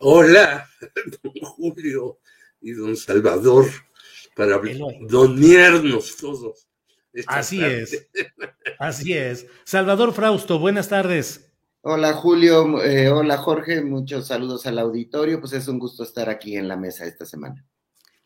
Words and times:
Hola, 0.00 0.68
don 1.22 1.32
Julio 1.42 2.20
y 2.60 2.70
don 2.70 2.96
Salvador, 2.96 3.66
para 4.36 4.60
donearnos 5.08 6.16
todos. 6.16 6.68
Así 7.26 7.64
es, 7.64 8.08
así 8.78 9.12
es. 9.14 9.48
Salvador 9.64 10.12
Frausto, 10.12 10.60
buenas 10.60 10.88
tardes. 10.88 11.52
Hola 11.80 12.12
Julio, 12.12 12.80
eh, 12.80 13.08
hola 13.08 13.38
Jorge, 13.38 13.82
muchos 13.82 14.28
saludos 14.28 14.66
al 14.66 14.78
auditorio, 14.78 15.40
pues 15.40 15.52
es 15.54 15.66
un 15.66 15.80
gusto 15.80 16.04
estar 16.04 16.28
aquí 16.28 16.56
en 16.56 16.68
la 16.68 16.76
mesa 16.76 17.04
esta 17.04 17.26
semana. 17.26 17.66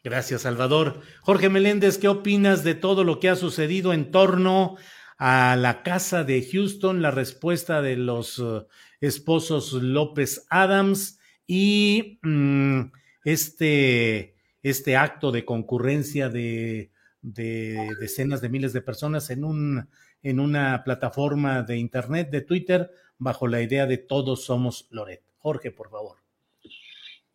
Gracias, 0.04 0.42
Salvador. 0.42 1.00
Jorge 1.22 1.48
Meléndez, 1.48 1.96
¿qué 1.96 2.08
opinas 2.08 2.64
de 2.64 2.74
todo 2.74 3.02
lo 3.02 3.18
que 3.18 3.30
ha 3.30 3.36
sucedido 3.36 3.94
en 3.94 4.10
torno 4.10 4.76
a 5.16 5.56
la 5.56 5.82
casa 5.82 6.22
de 6.22 6.46
Houston, 6.52 7.00
la 7.00 7.12
respuesta 7.12 7.80
de 7.80 7.96
los 7.96 8.38
uh, 8.38 8.66
esposos 9.00 9.72
López 9.72 10.44
Adams? 10.50 11.18
Y 11.46 12.18
mm, 12.22 12.80
este, 13.24 14.36
este 14.62 14.96
acto 14.96 15.32
de 15.32 15.44
concurrencia 15.44 16.28
de, 16.28 16.90
decenas 17.20 18.40
de 18.40 18.48
miles 18.48 18.72
de 18.72 18.82
personas 18.82 19.30
en, 19.30 19.44
un, 19.44 19.88
en 20.22 20.40
una 20.40 20.82
plataforma 20.84 21.62
de 21.62 21.76
Internet, 21.76 22.30
de 22.30 22.42
Twitter, 22.42 22.90
bajo 23.18 23.46
la 23.46 23.62
idea 23.62 23.86
de 23.86 23.98
todos 23.98 24.44
somos 24.44 24.88
Loret. 24.90 25.22
Jorge, 25.38 25.70
por 25.70 25.90
favor. 25.90 26.18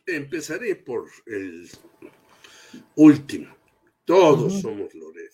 Empezaré 0.05 0.75
por 0.75 1.05
el 1.25 1.69
último. 2.95 3.55
Todos 4.05 4.61
somos 4.61 4.93
Loret. 4.93 5.31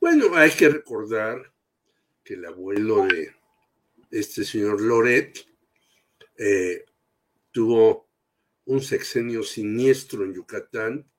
Bueno, 0.00 0.36
hay 0.36 0.50
que 0.50 0.68
recordar 0.68 1.52
que 2.22 2.34
el 2.34 2.44
abuelo 2.44 3.06
de 3.06 3.34
este 4.10 4.44
señor 4.44 4.80
Loret 4.80 5.46
eh, 6.38 6.84
tuvo 7.56 8.06
un 8.66 8.82
sexenio 8.82 9.42
siniestro 9.42 10.26
en 10.26 10.34
Yucatán, 10.34 11.10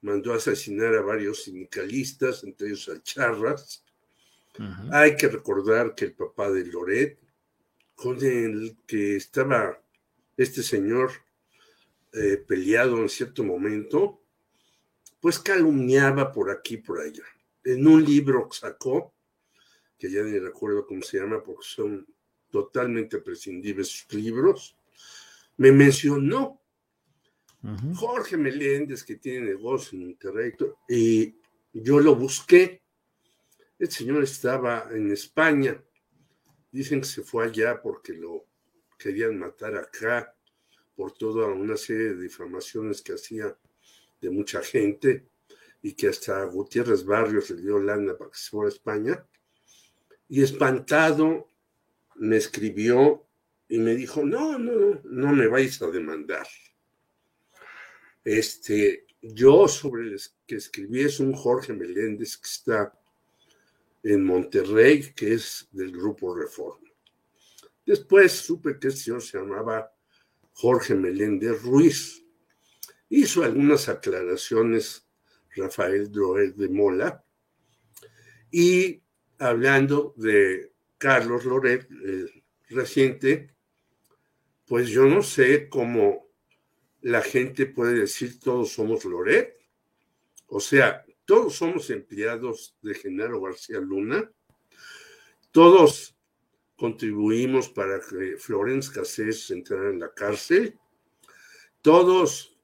mandó 0.00 0.32
a 0.32 0.36
asesinar 0.36 0.94
a 0.94 1.02
varios 1.02 1.42
sindicalistas, 1.42 2.44
entre 2.44 2.68
ellos 2.68 2.88
a 2.88 3.02
Charras. 3.02 3.84
Hay 4.90 5.16
que 5.16 5.28
recordar 5.28 5.94
que 5.94 6.06
el 6.06 6.14
papá 6.14 6.50
de 6.50 6.64
Loret, 6.64 7.18
con 7.94 8.24
el 8.24 8.78
que 8.86 9.16
estaba 9.16 9.78
este 10.38 10.62
señor 10.62 11.10
eh, 12.14 12.38
peleado 12.38 12.96
en 12.96 13.10
cierto 13.10 13.44
momento, 13.44 14.22
pues 15.20 15.38
calumniaba 15.38 16.32
por 16.32 16.50
aquí 16.50 16.76
y 16.76 16.78
por 16.78 17.00
allá. 17.00 17.24
En 17.64 17.86
un 17.86 18.02
libro 18.02 18.48
que 18.48 18.56
sacó, 18.56 19.12
que 19.98 20.10
ya 20.10 20.22
ni 20.22 20.38
recuerdo 20.38 20.86
cómo 20.86 21.02
se 21.02 21.18
llama 21.18 21.42
porque 21.42 21.66
son 21.66 22.06
totalmente 22.50 23.18
prescindibles 23.18 23.88
sus 23.88 24.14
libros, 24.14 24.75
me 25.56 25.72
mencionó 25.72 26.62
Jorge 27.94 28.36
Meléndez, 28.36 29.02
que 29.02 29.16
tiene 29.16 29.46
negocio 29.46 29.98
en 29.98 30.06
Monterrey, 30.06 30.52
y 30.88 31.34
yo 31.72 31.98
lo 31.98 32.14
busqué. 32.14 32.82
El 33.78 33.90
señor 33.90 34.22
estaba 34.22 34.88
en 34.92 35.10
España. 35.10 35.82
Dicen 36.70 37.00
que 37.00 37.06
se 37.06 37.22
fue 37.22 37.46
allá 37.46 37.82
porque 37.82 38.12
lo 38.12 38.46
querían 38.96 39.38
matar 39.38 39.74
acá 39.76 40.34
por 40.94 41.12
toda 41.12 41.48
una 41.48 41.76
serie 41.76 42.14
de 42.14 42.22
difamaciones 42.22 43.02
que 43.02 43.14
hacía 43.14 43.56
de 44.20 44.30
mucha 44.30 44.62
gente 44.62 45.28
y 45.82 45.94
que 45.94 46.08
hasta 46.08 46.44
Gutiérrez 46.44 47.04
Barrios 47.04 47.50
le 47.50 47.62
dio 47.62 47.78
lana 47.78 48.16
para 48.16 48.30
que 48.30 48.38
se 48.38 48.50
fuera 48.50 48.68
a 48.68 48.72
España. 48.72 49.26
Y 50.28 50.42
espantado 50.42 51.50
me 52.14 52.36
escribió 52.36 53.25
y 53.68 53.78
me 53.78 53.94
dijo, 53.94 54.24
no, 54.24 54.58
no, 54.58 55.00
no 55.04 55.32
me 55.32 55.48
vais 55.48 55.80
a 55.82 55.86
demandar. 55.88 56.46
Este, 58.24 59.06
yo 59.20 59.68
sobre 59.68 60.08
el 60.08 60.20
que 60.46 60.56
escribí 60.56 61.02
es 61.02 61.20
un 61.20 61.32
Jorge 61.32 61.72
Meléndez 61.72 62.36
que 62.36 62.48
está 62.48 62.98
en 64.02 64.24
Monterrey, 64.24 65.12
que 65.14 65.34
es 65.34 65.68
del 65.72 65.92
Grupo 65.92 66.34
Reforma. 66.34 66.88
Después 67.84 68.32
supe 68.32 68.78
que 68.78 68.88
el 68.88 68.96
señor 68.96 69.22
se 69.22 69.38
llamaba 69.38 69.92
Jorge 70.52 70.94
Meléndez 70.94 71.62
Ruiz. 71.62 72.24
Hizo 73.08 73.44
algunas 73.44 73.88
aclaraciones 73.88 75.06
Rafael 75.54 76.10
Droel 76.10 76.56
de 76.56 76.68
Mola 76.68 77.24
y 78.50 79.02
hablando 79.38 80.14
de 80.16 80.72
Carlos 80.98 81.44
Loret, 81.44 81.88
reciente, 82.68 83.55
pues 84.66 84.88
yo 84.88 85.04
no 85.06 85.22
sé 85.22 85.68
cómo 85.68 86.26
la 87.00 87.22
gente 87.22 87.66
puede 87.66 88.00
decir 88.00 88.40
todos 88.40 88.72
somos 88.72 89.04
Loret. 89.04 89.56
O 90.48 90.60
sea, 90.60 91.04
todos 91.24 91.54
somos 91.54 91.88
empleados 91.90 92.76
de 92.82 92.94
Genaro 92.94 93.40
García 93.40 93.78
Luna. 93.78 94.30
Todos 95.52 96.16
contribuimos 96.76 97.68
para 97.68 98.00
que 98.00 98.36
Florence 98.38 98.92
Cassés 98.92 99.50
entrara 99.50 99.90
en 99.90 100.00
la 100.00 100.12
cárcel. 100.12 100.78
Todos 101.80 102.58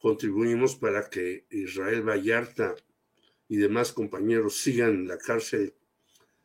contribuimos 0.00 0.74
para 0.74 1.08
que 1.08 1.46
Israel 1.50 2.02
Vallarta 2.02 2.74
y 3.48 3.56
demás 3.56 3.92
compañeros 3.92 4.56
sigan 4.56 4.90
en 4.90 5.08
la 5.08 5.18
cárcel, 5.18 5.74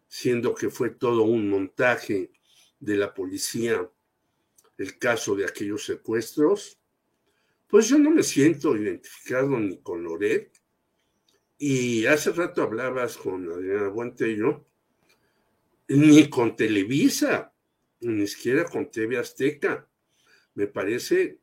siendo 0.08 0.54
que 0.54 0.70
fue 0.70 0.92
todo 0.92 1.24
un 1.24 1.50
montaje 1.50 2.32
de 2.80 2.98
la 2.98 3.14
policía 3.14 3.90
el 4.82 4.98
caso 4.98 5.36
de 5.36 5.46
aquellos 5.46 5.86
secuestros, 5.86 6.80
pues 7.68 7.88
yo 7.88 7.98
no 7.98 8.12
me 8.12 8.24
siento 8.24 8.76
identificado 8.76 9.58
ni 9.60 9.82
con 9.82 10.04
Loret. 10.04 10.52
Y 11.58 12.06
hace 12.06 12.32
rato 12.32 12.64
hablabas 12.64 13.18
con 13.18 13.50
Adriana 13.50 13.88
Buentello, 13.88 14.66
ni 15.88 16.30
con 16.30 16.56
Televisa, 16.56 17.54
ni 18.02 18.28
siquiera 18.28 18.66
con 18.66 18.90
TV 18.90 19.18
Azteca. 19.18 19.88
Me 20.56 20.68
parece 20.68 21.40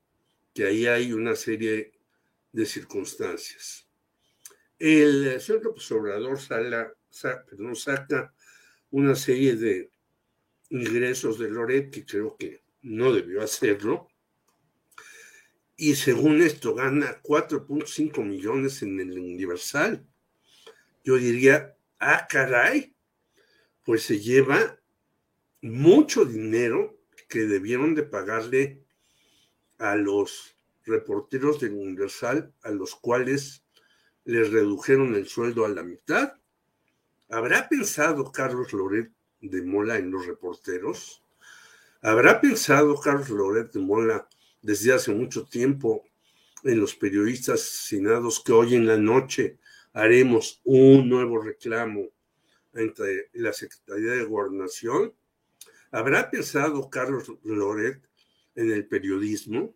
que 0.52 0.64
ahí 0.64 0.86
hay 0.86 1.12
una 1.12 1.36
serie 1.36 1.92
de 2.52 2.66
circunstancias. 2.66 3.88
El 4.78 5.40
señor 5.40 5.64
López 5.64 5.90
Obrador 5.92 6.40
sala, 6.40 6.92
saca 7.10 8.34
una 8.90 9.14
serie 9.14 9.56
de 9.56 9.90
ingresos 10.70 11.38
de 11.38 11.50
Loret 11.50 11.90
que 11.90 12.04
creo 12.04 12.36
que 12.36 12.67
no 12.88 13.12
debió 13.12 13.42
hacerlo. 13.42 14.08
Y 15.76 15.94
según 15.94 16.42
esto 16.42 16.74
gana 16.74 17.20
4.5 17.22 18.24
millones 18.24 18.82
en 18.82 18.98
el 18.98 19.12
Universal. 19.12 20.04
Yo 21.04 21.16
diría, 21.16 21.76
ah, 22.00 22.26
caray, 22.28 22.94
pues 23.84 24.02
se 24.02 24.18
lleva 24.18 24.80
mucho 25.62 26.24
dinero 26.24 26.98
que 27.28 27.40
debieron 27.40 27.94
de 27.94 28.02
pagarle 28.02 28.82
a 29.78 29.94
los 29.94 30.56
reporteros 30.84 31.60
del 31.60 31.74
Universal, 31.74 32.52
a 32.62 32.70
los 32.70 32.96
cuales 32.96 33.64
les 34.24 34.50
redujeron 34.50 35.14
el 35.14 35.28
sueldo 35.28 35.64
a 35.64 35.68
la 35.68 35.82
mitad. 35.82 36.34
¿Habrá 37.28 37.68
pensado 37.68 38.32
Carlos 38.32 38.72
Loret 38.72 39.12
de 39.40 39.62
Mola 39.62 39.98
en 39.98 40.10
los 40.10 40.26
reporteros? 40.26 41.22
¿Habrá 42.00 42.40
pensado 42.40 42.94
Carlos 43.00 43.28
Loret 43.28 43.72
de 43.72 43.80
Mola 43.80 44.28
desde 44.62 44.92
hace 44.92 45.12
mucho 45.12 45.46
tiempo 45.46 46.04
en 46.62 46.78
los 46.78 46.94
periodistas 46.94 47.60
asesinados 47.60 48.40
que 48.40 48.52
hoy 48.52 48.76
en 48.76 48.86
la 48.86 48.96
noche 48.96 49.58
haremos 49.92 50.60
un 50.62 51.08
nuevo 51.08 51.42
reclamo 51.42 52.10
entre 52.74 53.30
la 53.32 53.52
Secretaría 53.52 54.12
de 54.12 54.22
Gobernación? 54.22 55.12
¿Habrá 55.90 56.30
pensado 56.30 56.88
Carlos 56.88 57.32
Loret 57.42 58.00
en 58.54 58.70
el 58.70 58.86
periodismo? 58.86 59.74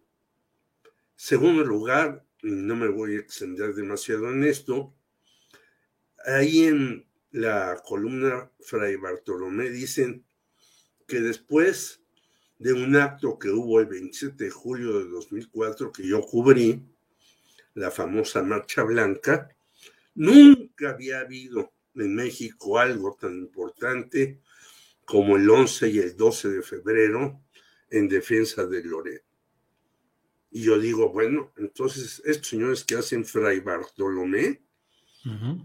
Segundo 1.16 1.64
lugar, 1.64 2.25
no 2.42 2.76
me 2.76 2.86
voy 2.86 3.16
a 3.16 3.18
extender 3.18 3.75
demasiado 3.75 4.30
en 4.30 4.44
esto, 4.44 4.94
ahí 6.25 6.66
en 6.66 7.04
la 7.32 7.82
columna 7.84 8.48
Fray 8.60 8.94
Bartolomé 8.94 9.70
dicen 9.70 10.25
que 11.08 11.20
después 11.20 12.01
de 12.62 12.73
un 12.73 12.94
acto 12.94 13.37
que 13.37 13.50
hubo 13.50 13.81
el 13.81 13.87
27 13.87 14.44
de 14.44 14.50
julio 14.50 15.00
de 15.00 15.09
2004 15.09 15.91
que 15.91 16.06
yo 16.06 16.23
cubrí, 16.23 16.81
la 17.75 17.91
famosa 17.91 18.41
Marcha 18.44 18.85
Blanca, 18.85 19.49
nunca 20.14 20.91
había 20.91 21.20
habido 21.20 21.73
en 21.97 22.14
México 22.14 22.79
algo 22.79 23.17
tan 23.20 23.37
importante 23.37 24.38
como 25.05 25.37
el 25.37 25.50
11 25.50 25.88
y 25.88 25.99
el 25.99 26.17
12 26.17 26.50
de 26.50 26.62
febrero 26.62 27.43
en 27.91 28.09
defensa 28.09 28.64
de 28.64 28.85
Loret. 28.85 29.25
Y 30.53 30.62
yo 30.62 30.79
digo, 30.79 31.09
bueno, 31.09 31.53
entonces 31.56 32.23
estos 32.25 32.47
señores 32.47 32.85
que 32.85 32.94
hacen 32.94 33.25
Fray 33.25 33.59
Bartolomé 33.59 34.62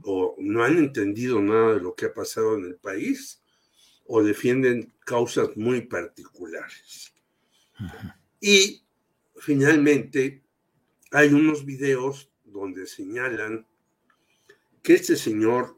o 0.04 0.36
no 0.40 0.64
han 0.64 0.78
entendido 0.80 1.42
nada 1.42 1.76
de 1.76 1.82
lo 1.82 1.94
que 1.94 2.08
ha 2.08 2.14
pasado 2.14 2.58
en 2.58 2.66
el 2.66 2.78
país 2.78 3.44
o 4.08 4.24
defienden 4.24 4.94
causas 5.06 5.56
muy 5.56 5.82
particulares. 5.82 7.14
Y 8.40 8.84
finalmente 9.36 10.44
hay 11.12 11.30
unos 11.30 11.66
videos 11.66 12.32
donde 12.46 12.88
señalan 12.88 13.66
que 14.82 14.94
este 14.94 15.16
señor 15.16 15.78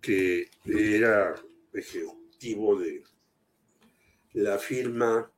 que 0.00 0.50
era 0.64 1.34
ejecutivo 1.72 2.78
de 2.78 3.02
la 4.32 4.58
firma 4.58 5.30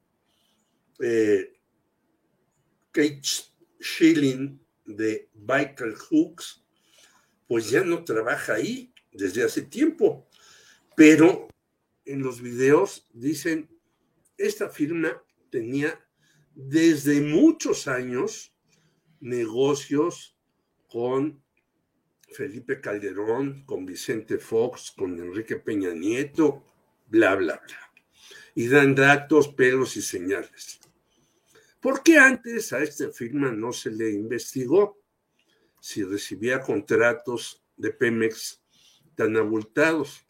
eh, 1.01 1.53
Kate 2.93 3.23
Schilling 3.81 4.61
de 4.85 5.29
Michael 5.35 5.95
Hooks, 5.95 6.65
pues 7.49 7.71
ya 7.71 7.83
no 7.83 8.05
trabaja 8.05 8.55
ahí 8.55 8.93
desde 9.11 9.43
hace 9.43 9.63
tiempo, 9.63 10.29
pero 10.95 11.49
en 12.05 12.23
los 12.23 12.41
videos 12.41 13.09
dicen, 13.13 13.71
esta 14.37 14.69
firma 14.69 15.23
tenía 15.51 16.05
desde 16.55 17.21
muchos 17.21 17.89
años 17.89 18.55
negocios 19.21 20.37
con 20.89 21.43
Felipe 22.33 22.81
Calderón, 22.81 23.65
con 23.65 23.87
Vicente 23.87 24.39
Fox, 24.39 24.91
con 24.91 25.19
Enrique 25.19 25.57
Peña 25.57 25.93
Nieto, 25.93 26.65
bla, 27.07 27.35
bla, 27.37 27.63
bla. 27.65 27.93
Y 28.55 28.69
dan 28.69 28.95
datos, 28.95 29.49
pelos 29.49 29.97
y 29.97 30.03
señales. 30.03 30.81
¿Por 31.81 32.03
qué 32.03 32.19
antes 32.19 32.73
a 32.73 32.83
esta 32.83 33.11
firma 33.11 33.51
no 33.51 33.73
se 33.73 33.91
le 33.91 34.11
investigó 34.11 35.01
si 35.81 36.05
recibía 36.05 36.61
contratos 36.61 37.65
de 37.77 37.91
Pemex 37.91 38.63
tan 39.15 39.37
abultados? 39.37 40.27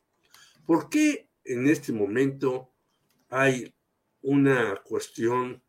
¿Por 0.65 0.89
qué 0.89 1.29
en 1.45 1.69
este 1.69 1.93
momento 1.93 2.73
hay 3.29 3.75
una 4.23 4.77
cuestión 4.85 5.63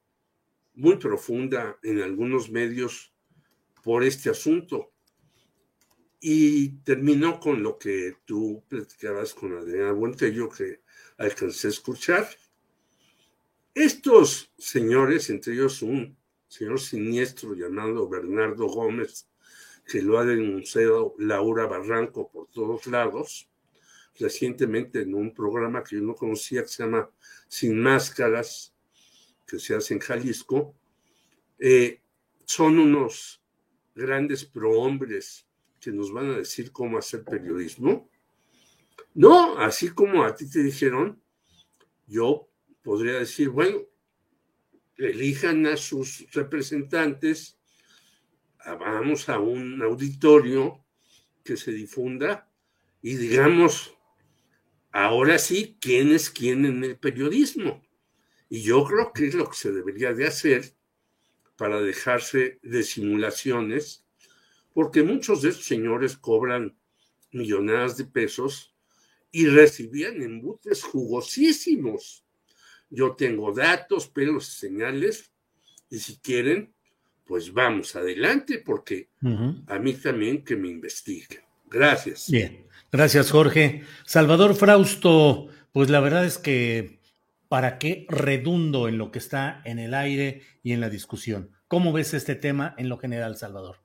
muy 0.75 0.97
profunda 0.97 1.77
en 1.83 2.01
algunos 2.01 2.49
medios 2.49 3.13
por 3.83 4.03
este 4.03 4.29
asunto. 4.29 4.91
Y 6.19 6.77
terminó 6.83 7.39
con 7.39 7.61
lo 7.61 7.77
que 7.77 8.15
tú 8.25 8.63
platicabas 8.69 9.33
con 9.33 9.57
Adriana 9.57 9.91
Buentello, 9.91 10.49
que 10.49 10.81
alcancé 11.17 11.67
a 11.67 11.71
escuchar. 11.71 12.27
Estos 13.73 14.51
señores, 14.57 15.29
entre 15.29 15.53
ellos 15.53 15.81
un 15.81 16.17
señor 16.47 16.79
siniestro 16.79 17.55
llamado 17.55 18.07
Bernardo 18.07 18.67
Gómez, 18.67 19.27
que 19.85 20.01
lo 20.01 20.17
ha 20.17 20.23
denunciado 20.23 21.13
Laura 21.17 21.65
Barranco 21.65 22.29
por 22.31 22.47
todos 22.47 22.87
lados, 22.87 23.49
recientemente 24.19 25.01
en 25.01 25.13
un 25.15 25.33
programa 25.33 25.83
que 25.83 25.95
yo 25.95 26.01
no 26.01 26.15
conocía 26.15 26.61
que 26.61 26.67
se 26.67 26.83
llama 26.83 27.09
Sin 27.47 27.79
Máscaras, 27.79 28.73
que 29.45 29.59
se 29.59 29.75
hace 29.75 29.93
en 29.93 29.99
Jalisco, 29.99 30.75
eh, 31.59 32.01
son 32.45 32.79
unos 32.79 33.41
grandes 33.95 34.45
prohombres 34.45 35.47
que 35.79 35.91
nos 35.91 36.11
van 36.11 36.31
a 36.31 36.37
decir 36.37 36.71
cómo 36.71 36.97
hacer 36.97 37.23
periodismo. 37.23 38.09
No, 39.13 39.57
así 39.57 39.89
como 39.89 40.23
a 40.23 40.35
ti 40.35 40.49
te 40.49 40.63
dijeron, 40.63 41.21
yo 42.07 42.49
podría 42.81 43.19
decir, 43.19 43.49
bueno, 43.49 43.81
elijan 44.97 45.65
a 45.67 45.77
sus 45.77 46.25
representantes, 46.31 47.57
vamos 48.65 49.29
a 49.29 49.39
un 49.39 49.81
auditorio 49.81 50.83
que 51.43 51.57
se 51.57 51.71
difunda 51.71 52.49
y 53.01 53.15
digamos, 53.15 53.97
ahora 54.93 55.39
sí, 55.39 55.77
quién 55.81 56.13
es 56.13 56.29
quién 56.29 56.65
en 56.65 56.83
el 56.85 56.97
periodismo. 56.97 57.83
Y 58.49 58.61
yo 58.61 58.85
creo 58.85 59.11
que 59.11 59.27
es 59.27 59.33
lo 59.33 59.49
que 59.49 59.57
se 59.57 59.71
debería 59.71 60.13
de 60.13 60.27
hacer 60.27 60.75
para 61.57 61.81
dejarse 61.81 62.59
de 62.61 62.83
simulaciones, 62.83 64.05
porque 64.73 65.03
muchos 65.03 65.41
de 65.41 65.49
estos 65.49 65.65
señores 65.65 66.15
cobran 66.15 66.77
millonadas 67.31 67.97
de 67.97 68.05
pesos 68.05 68.75
y 69.31 69.47
recibían 69.47 70.21
embutes 70.21 70.83
jugosísimos. 70.83 72.23
Yo 72.89 73.15
tengo 73.15 73.51
datos, 73.51 74.07
pelos, 74.07 74.45
señales, 74.45 75.31
y 75.89 75.97
si 75.97 76.17
quieren, 76.17 76.73
pues 77.25 77.51
vamos 77.51 77.95
adelante, 77.95 78.59
porque 78.59 79.09
a 79.67 79.79
mí 79.79 79.93
también 79.93 80.43
que 80.43 80.55
me 80.55 80.69
investiguen. 80.69 81.41
Gracias. 81.65 82.29
Bien, 82.29 82.67
gracias 82.93 83.31
Jorge. 83.31 83.83
Salvador 84.05 84.55
Frausto, 84.55 85.47
pues 85.73 85.89
la 85.89 85.99
verdad 85.99 86.25
es 86.25 86.37
que 86.37 87.01
para 87.49 87.77
qué 87.77 88.05
redundo 88.07 88.87
en 88.87 88.97
lo 88.97 89.11
que 89.11 89.19
está 89.19 89.61
en 89.65 89.79
el 89.79 89.93
aire 89.93 90.43
y 90.63 90.71
en 90.71 90.79
la 90.79 90.89
discusión. 90.89 91.51
¿Cómo 91.67 91.91
ves 91.91 92.13
este 92.13 92.35
tema 92.35 92.73
en 92.77 92.87
lo 92.87 92.97
general, 92.97 93.35
Salvador? 93.35 93.77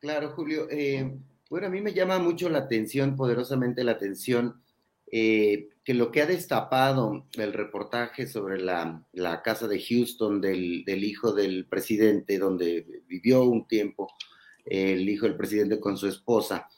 Claro, 0.00 0.30
Julio. 0.30 0.66
Eh, 0.70 1.16
bueno, 1.48 1.68
a 1.68 1.70
mí 1.70 1.80
me 1.80 1.94
llama 1.94 2.18
mucho 2.18 2.48
la 2.48 2.58
atención, 2.58 3.16
poderosamente 3.16 3.84
la 3.84 3.92
atención, 3.92 4.62
eh, 5.10 5.68
que 5.84 5.94
lo 5.94 6.10
que 6.10 6.22
ha 6.22 6.26
destapado 6.26 7.26
el 7.34 7.52
reportaje 7.52 8.26
sobre 8.26 8.60
la, 8.60 9.04
casa 9.44 9.68
de 9.68 9.80
Houston 9.80 10.40
del, 10.40 10.84
hijo 10.86 11.32
del 11.32 11.66
presidente, 11.66 12.38
donde 12.38 13.02
vivió 13.06 13.44
un 13.44 13.66
tiempo 13.66 14.08
el 14.64 15.08
hijo 15.08 15.26
del 15.26 15.36
presidente 15.36 15.78
con 15.78 15.96
su 15.96 16.08
esposa, 16.08 16.68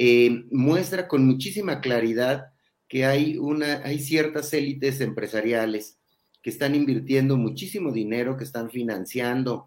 eh, 0.00 0.44
muestra 0.52 1.08
con 1.08 1.26
muchísima 1.26 1.80
claridad 1.80 2.52
que 2.86 3.04
hay, 3.04 3.36
una, 3.36 3.82
hay 3.84 3.98
ciertas 3.98 4.52
élites 4.52 5.00
empresariales 5.00 5.98
que 6.40 6.50
están 6.50 6.76
invirtiendo 6.76 7.36
muchísimo 7.36 7.90
dinero, 7.90 8.36
que 8.36 8.44
están 8.44 8.70
financiando 8.70 9.66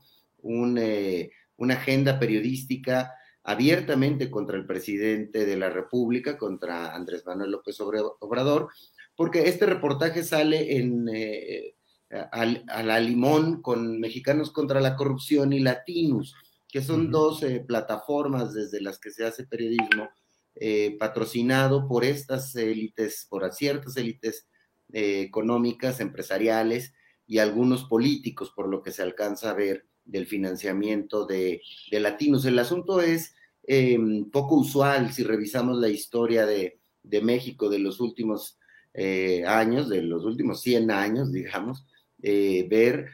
eh, 0.78 1.32
una 1.58 1.74
agenda 1.74 2.18
periodística 2.18 3.12
abiertamente 3.44 4.32
contra 4.32 4.56
el 4.56 4.66
presidente 4.66 5.46
de 5.46 5.58
la 5.58 5.70
República, 5.70 6.38
contra 6.38 6.96
Andrés 6.96 7.26
Manuel 7.26 7.52
López 7.52 7.82
Obrador, 7.82 8.70
porque 9.18 9.50
este 9.50 9.66
reportaje 9.66 10.24
sale 10.24 10.78
en, 10.78 11.10
eh, 11.14 11.76
a, 12.10 12.84
la 12.84 13.00
limón 13.02 13.62
con 13.62 14.00
Mexicanos 14.00 14.50
contra 14.52 14.80
la 14.80 14.96
Corrupción 14.96 15.52
y 15.52 15.60
Latinos, 15.60 16.36
que 16.70 16.82
son 16.82 17.12
dos 17.12 17.44
eh, 17.44 17.62
plataformas 17.68 18.54
desde 18.54 18.80
las 18.80 18.98
que 18.98 19.12
se 19.12 19.26
hace 19.26 19.46
periodismo 19.46 20.08
eh, 20.56 20.98
patrocinado 21.00 21.88
por 21.88 22.04
estas 22.04 22.54
élites, 22.58 23.26
por 23.30 23.50
ciertas 23.54 23.96
élites 23.96 24.50
eh, 24.92 25.22
económicas, 25.22 26.02
empresariales 26.02 26.94
y 27.26 27.38
algunos 27.38 27.86
políticos, 27.86 28.52
por 28.54 28.68
lo 28.68 28.84
que 28.84 28.92
se 28.92 29.02
alcanza 29.02 29.52
a 29.52 29.54
ver 29.54 29.86
del 30.04 30.28
financiamiento 30.28 31.26
de, 31.26 31.62
latinos. 31.92 32.44
El 32.46 32.60
asunto 32.60 33.00
es 33.00 33.34
em, 33.64 34.30
poco 34.30 34.56
usual 34.56 35.14
si 35.14 35.24
revisamos 35.24 35.80
la 35.80 35.88
historia 35.88 36.46
de, 36.46 36.80
México 37.24 37.70
de 37.70 37.80
los 37.80 38.02
últimos 38.02 38.60
eh, 38.94 39.46
años, 39.48 39.88
de 39.88 40.02
los 40.02 40.26
últimos 40.26 40.62
100 40.62 40.92
años, 40.92 41.32
digamos, 41.32 41.86
ver 42.20 43.08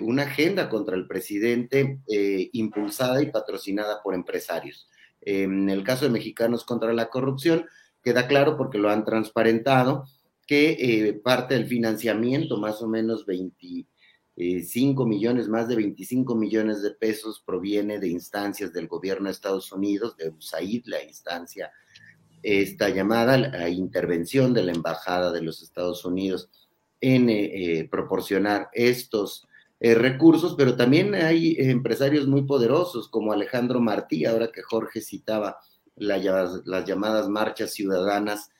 una 0.00 0.24
agenda 0.24 0.68
contra 0.68 0.96
el 0.96 1.06
presidente 1.06 2.00
impulsada 2.52 3.22
y 3.22 3.30
patrocinada 3.30 4.02
por 4.02 4.14
empresarios. 4.14 4.88
En 5.20 5.68
el 5.68 5.84
caso 5.84 6.04
de 6.04 6.10
Mexicanos 6.10 6.64
contra 6.64 6.92
la 6.92 7.10
Corrupción, 7.10 7.66
queda 8.02 8.26
claro 8.26 8.56
porque 8.56 8.78
lo 8.78 8.90
han 8.90 9.04
transparentado. 9.04 10.04
que 10.46 10.76
eh, 10.80 11.12
parte 11.12 11.52
del 11.54 11.66
financiamiento, 11.66 12.56
más 12.56 12.80
o 12.80 12.88
menos 12.88 13.26
25 13.26 15.04
millones, 15.04 15.46
más 15.46 15.68
de 15.68 15.76
25 15.76 16.34
millones 16.34 16.80
de 16.80 16.92
pesos, 16.92 17.42
proviene 17.44 17.98
de 17.98 18.08
instancias 18.08 18.72
del 18.72 18.88
gobierno 18.88 19.26
de 19.26 19.32
Estados 19.32 19.70
Unidos, 19.72 20.16
de 20.16 20.30
USAID, 20.30 20.86
la 20.86 21.04
instancia, 21.04 21.70
esta 22.42 22.88
llamada 22.88 23.36
la 23.36 23.68
intervención 23.68 24.54
de 24.54 24.62
la 24.62 24.72
Embajada 24.72 25.32
de 25.32 25.42
los 25.42 25.62
Estados 25.62 26.04
Unidos 26.04 26.48
en 27.00 27.28
eh, 27.28 27.80
eh, 27.80 27.88
proporcionar 27.88 28.70
estos 28.72 29.46
recursos, 29.80 30.54
pero 30.56 30.76
también 30.76 31.14
hay 31.14 31.56
empresarios 31.58 32.26
muy 32.26 32.42
poderosos 32.42 33.08
como 33.08 33.32
Alejandro 33.32 33.80
Martí, 33.80 34.24
ahora 34.24 34.50
que 34.52 34.62
Jorge 34.62 35.00
citaba 35.00 35.58
las 35.96 36.22
llamadas 36.84 37.28
marchas 37.28 37.72
ciudadanas 37.72 38.50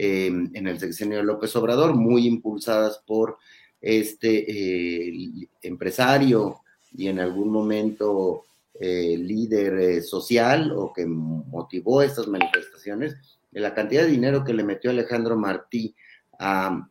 Em, 0.00 0.48
en 0.54 0.68
el 0.68 0.78
sexenio 0.78 1.24
López 1.24 1.56
Obrador, 1.56 1.92
muy 1.92 2.24
impulsadas 2.24 3.02
por 3.04 3.36
este 3.80 4.46
eh, 4.48 5.48
empresario 5.60 6.60
y 6.96 7.08
en 7.08 7.18
algún 7.18 7.50
momento 7.50 8.44
eh, 8.78 9.16
líder 9.18 9.80
eh, 9.80 10.02
social 10.02 10.70
o 10.70 10.92
que 10.92 11.04
motivó 11.04 12.00
estas 12.00 12.28
manifestaciones, 12.28 13.16
la 13.50 13.74
cantidad 13.74 14.02
de 14.02 14.10
dinero 14.12 14.44
que 14.44 14.54
le 14.54 14.62
metió 14.62 14.90
Alejandro 14.90 15.36
Martí 15.36 15.96
a 16.38 16.88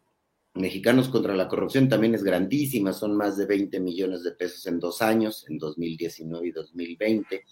Mexicanos 0.60 1.10
contra 1.10 1.36
la 1.36 1.48
Corrupción 1.48 1.90
también 1.90 2.16
es 2.16 2.24
grandísima, 2.24 2.94
son 2.94 3.16
más 3.16 3.38
de 3.38 3.46
20 3.46 3.80
millones 3.80 4.24
de 4.24 4.32
pesos 4.32 4.66
en 4.68 4.80
dos 4.80 5.02
años, 5.02 5.46
en 5.50 5.58
2019 5.58 6.48
y 6.48 6.52
2020. 6.52 7.46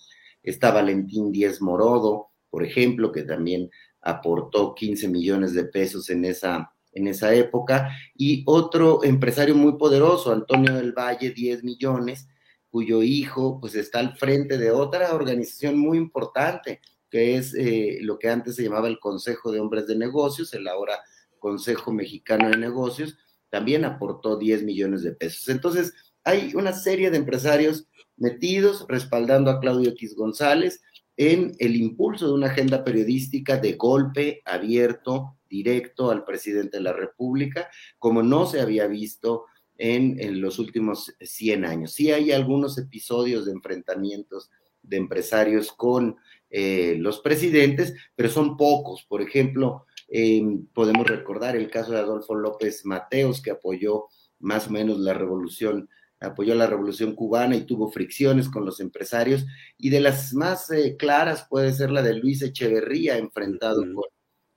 Está 0.43 0.71
Valentín 0.71 1.31
Díez 1.31 1.61
Morodo, 1.61 2.29
por 2.49 2.63
ejemplo, 2.63 3.11
que 3.11 3.23
también 3.23 3.69
aportó 4.01 4.75
15 4.75 5.07
millones 5.07 5.53
de 5.53 5.65
pesos 5.65 6.09
en 6.09 6.25
esa, 6.25 6.71
en 6.91 7.07
esa 7.07 7.33
época, 7.33 7.89
y 8.15 8.43
otro 8.45 9.03
empresario 9.03 9.55
muy 9.55 9.77
poderoso, 9.77 10.31
Antonio 10.31 10.73
del 10.75 10.93
Valle, 10.93 11.31
10 11.31 11.63
millones, 11.63 12.27
cuyo 12.69 13.03
hijo 13.03 13.59
pues 13.59 13.75
está 13.75 13.99
al 13.99 14.17
frente 14.17 14.57
de 14.57 14.71
otra 14.71 15.13
organización 15.13 15.77
muy 15.77 15.97
importante, 15.97 16.81
que 17.09 17.37
es 17.37 17.53
eh, 17.53 17.99
lo 18.01 18.19
que 18.19 18.29
antes 18.29 18.55
se 18.55 18.63
llamaba 18.63 18.87
el 18.87 18.99
Consejo 18.99 19.51
de 19.51 19.59
Hombres 19.59 19.87
de 19.87 19.95
Negocios, 19.95 20.53
el 20.53 20.67
ahora 20.67 20.99
Consejo 21.45 21.93
Mexicano 21.93 22.49
de 22.49 22.57
Negocios, 22.57 23.19
también 23.51 23.85
aportó 23.85 24.35
10 24.35 24.63
millones 24.63 25.03
de 25.03 25.11
pesos. 25.11 25.47
Entonces, 25.47 25.93
hay 26.23 26.55
una 26.55 26.73
serie 26.73 27.11
de 27.11 27.17
empresarios 27.17 27.87
metidos 28.17 28.83
respaldando 28.89 29.51
a 29.51 29.59
Claudio 29.59 29.91
X 29.91 30.15
González, 30.15 30.81
en 31.17 31.55
el 31.59 31.75
impulso 31.75 32.25
de 32.25 32.33
una 32.33 32.47
agenda 32.47 32.83
periodística 32.83 33.57
de 33.57 33.73
golpe 33.73 34.41
abierto, 34.43 35.37
directo 35.47 36.09
al 36.09 36.25
presidente 36.25 36.77
de 36.77 36.83
la 36.83 36.93
República, 36.93 37.69
como 37.99 38.23
no 38.23 38.47
se 38.47 38.59
había 38.59 38.87
visto 38.87 39.45
en, 39.77 40.41
los 40.41 40.57
últimos 40.57 41.13
100 41.19 41.63
años. 41.63 41.93
Sí 41.93 42.11
hay 42.11 42.31
algunos 42.31 42.75
episodios 42.79 43.45
de 43.45 43.51
enfrentamientos 43.51 44.49
de 44.81 44.97
empresarios 44.97 45.71
con 45.71 46.17
eh, 46.49 46.95
los 46.97 47.19
presidentes, 47.19 47.93
pero 48.15 48.29
son 48.29 48.57
pocos. 48.57 49.05
Por 49.07 49.21
ejemplo, 49.21 49.85
em, 50.07 50.65
podemos 50.73 51.07
recordar 51.07 51.55
el 51.55 51.69
caso 51.69 51.91
de 51.91 51.99
Adolfo 51.99 52.35
López 52.35 52.85
Mateos, 52.85 53.41
que 53.41 53.51
apoyó 53.51 54.05
más 54.39 54.67
o 54.67 54.71
menos 54.71 54.99
la 54.99 55.13
revolución 55.13 55.89
apoyó 56.19 56.55
la 56.55 56.67
revolución 56.67 57.15
cubana 57.15 57.55
y 57.55 57.65
tuvo 57.65 57.91
fricciones 57.91 58.49
con 58.49 58.65
los 58.65 58.79
empresarios, 58.79 59.45
y 59.77 59.89
de 59.89 60.01
las 60.01 60.33
más 60.33 60.69
eh, 60.71 60.95
claras 60.97 61.47
puede 61.49 61.73
ser 61.73 61.91
la 61.91 62.01
de 62.01 62.15
Luis 62.15 62.41
Echeverría, 62.41 63.17
enfrentado 63.17 63.83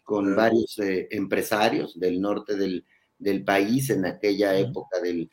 con, 0.04 0.34
varios 0.34 0.78
eh, 0.78 1.08
empresarios 1.10 1.98
del 1.98 2.20
norte 2.20 2.56
del, 2.56 2.84
país 3.44 3.90
en 3.90 4.06
aquella 4.06 4.56
época 4.56 4.98
del, 5.00 5.30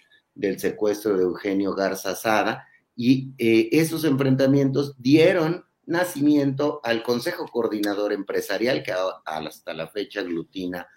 secuestro 0.59 1.15
de 1.15 1.23
Eugenio 1.23 1.73
Garza 1.73 2.15
Sada, 2.15 2.67
y 2.95 3.33
eh, 3.37 3.69
esos 3.71 4.03
enfrentamientos 4.05 4.95
dieron 4.97 5.64
nacimiento 5.85 6.79
al 6.83 7.03
Consejo 7.03 7.47
Coordinador 7.47 8.13
Empresarial, 8.13 8.81
que 8.83 8.93
hasta 9.25 9.73
la 9.73 9.87
fecha 9.87 10.21
aglutina 10.21 10.87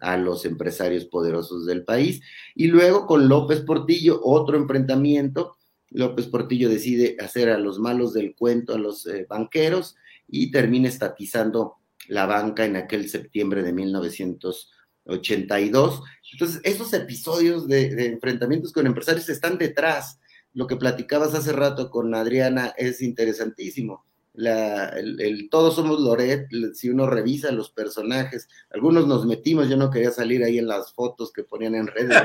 a 0.00 0.16
los 0.16 0.46
empresarios 0.46 1.04
poderosos 1.04 1.66
del 1.66 1.84
país. 1.84 2.22
Y 2.54 2.68
luego 2.68 3.06
con 3.06 3.28
López 3.28 3.60
Portillo, 3.60 4.18
otro 4.22 4.56
enfrentamiento. 4.56 5.56
López 5.90 6.26
Portillo 6.26 6.68
decide 6.68 7.16
hacer 7.20 7.48
a 7.50 7.58
los 7.58 7.78
malos 7.78 8.12
del 8.14 8.34
cuento 8.34 8.74
a 8.74 8.78
los 8.78 9.06
eh, 9.06 9.26
banqueros 9.28 9.94
y 10.26 10.50
termina 10.50 10.88
estatizando 10.88 11.76
la 12.08 12.26
banca 12.26 12.64
en 12.64 12.74
aquel 12.76 13.10
septiembre 13.10 13.62
de 13.62 13.72
1982. 13.72 16.02
Entonces, 16.32 16.60
esos 16.64 16.92
episodios 16.94 17.68
de, 17.68 17.94
de 17.94 18.06
enfrentamientos 18.06 18.72
con 18.72 18.86
empresarios 18.86 19.28
están 19.28 19.58
detrás. 19.58 20.18
Lo 20.52 20.66
que 20.66 20.74
platicabas 20.76 21.34
hace 21.34 21.52
rato 21.52 21.90
con 21.90 22.12
Adriana 22.14 22.74
es 22.76 23.02
interesantísimo 23.02 24.04
la, 24.40 24.88
el, 24.88 25.48
Todos 25.50 25.74
somos 25.74 26.00
Loret, 26.00 26.48
si 26.74 26.88
uno 26.88 27.06
revisa 27.06 27.52
los 27.52 27.70
personajes, 27.70 28.48
algunos 28.70 29.06
nos 29.06 29.26
metimos, 29.26 29.68
yo 29.68 29.76
no 29.76 29.90
quería 29.90 30.10
salir 30.10 30.42
ahí 30.42 30.58
en 30.58 30.66
las 30.66 30.92
fotos 30.92 31.32
que 31.32 31.44
ponían 31.44 31.74
en 31.74 31.86
redes, 31.86 32.16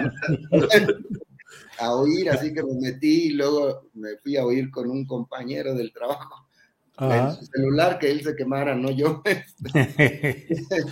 a 1.79 1.95
oír, 1.95 2.29
así 2.29 2.53
que 2.53 2.63
me 2.63 2.73
metí 2.79 3.27
y 3.27 3.29
luego 3.31 3.89
me 3.93 4.17
fui 4.17 4.37
a 4.37 4.45
oír 4.45 4.71
con 4.71 4.89
un 4.89 5.05
compañero 5.05 5.73
del 5.73 5.91
trabajo, 5.91 6.47
en 6.97 7.35
su 7.35 7.45
celular, 7.45 7.99
que 7.99 8.09
él 8.09 8.23
se 8.23 8.35
quemara, 8.35 8.75
no 8.75 8.91
yo. 8.91 9.21
Este, 9.73 10.83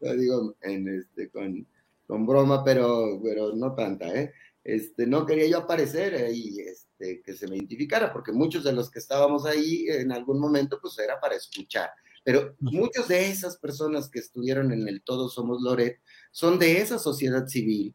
lo 0.00 0.14
digo 0.16 0.56
en 0.62 0.88
este, 0.88 1.30
con, 1.30 1.66
con 2.06 2.26
broma, 2.26 2.64
pero, 2.64 3.20
pero 3.22 3.54
no 3.54 3.74
tanta, 3.74 4.12
¿eh? 4.12 4.32
Este, 4.64 5.06
no 5.06 5.26
quería 5.26 5.46
yo 5.46 5.58
aparecer 5.58 6.14
ahí, 6.14 6.58
este, 6.58 6.84
que 7.24 7.34
se 7.34 7.46
me 7.48 7.56
identificara, 7.56 8.12
porque 8.12 8.32
muchos 8.32 8.64
de 8.64 8.72
los 8.72 8.90
que 8.90 8.98
estábamos 8.98 9.46
ahí 9.46 9.86
en 9.88 10.12
algún 10.12 10.38
momento, 10.38 10.78
pues 10.80 10.98
era 10.98 11.20
para 11.20 11.34
escuchar. 11.34 11.90
Pero 12.24 12.56
muchas 12.58 13.08
de 13.08 13.28
esas 13.28 13.58
personas 13.58 14.08
que 14.08 14.18
estuvieron 14.18 14.72
en 14.72 14.88
el 14.88 15.02
Todos 15.02 15.34
Somos 15.34 15.60
Loret 15.60 16.00
son 16.32 16.58
de 16.58 16.78
esa 16.78 16.98
sociedad 16.98 17.46
civil, 17.46 17.94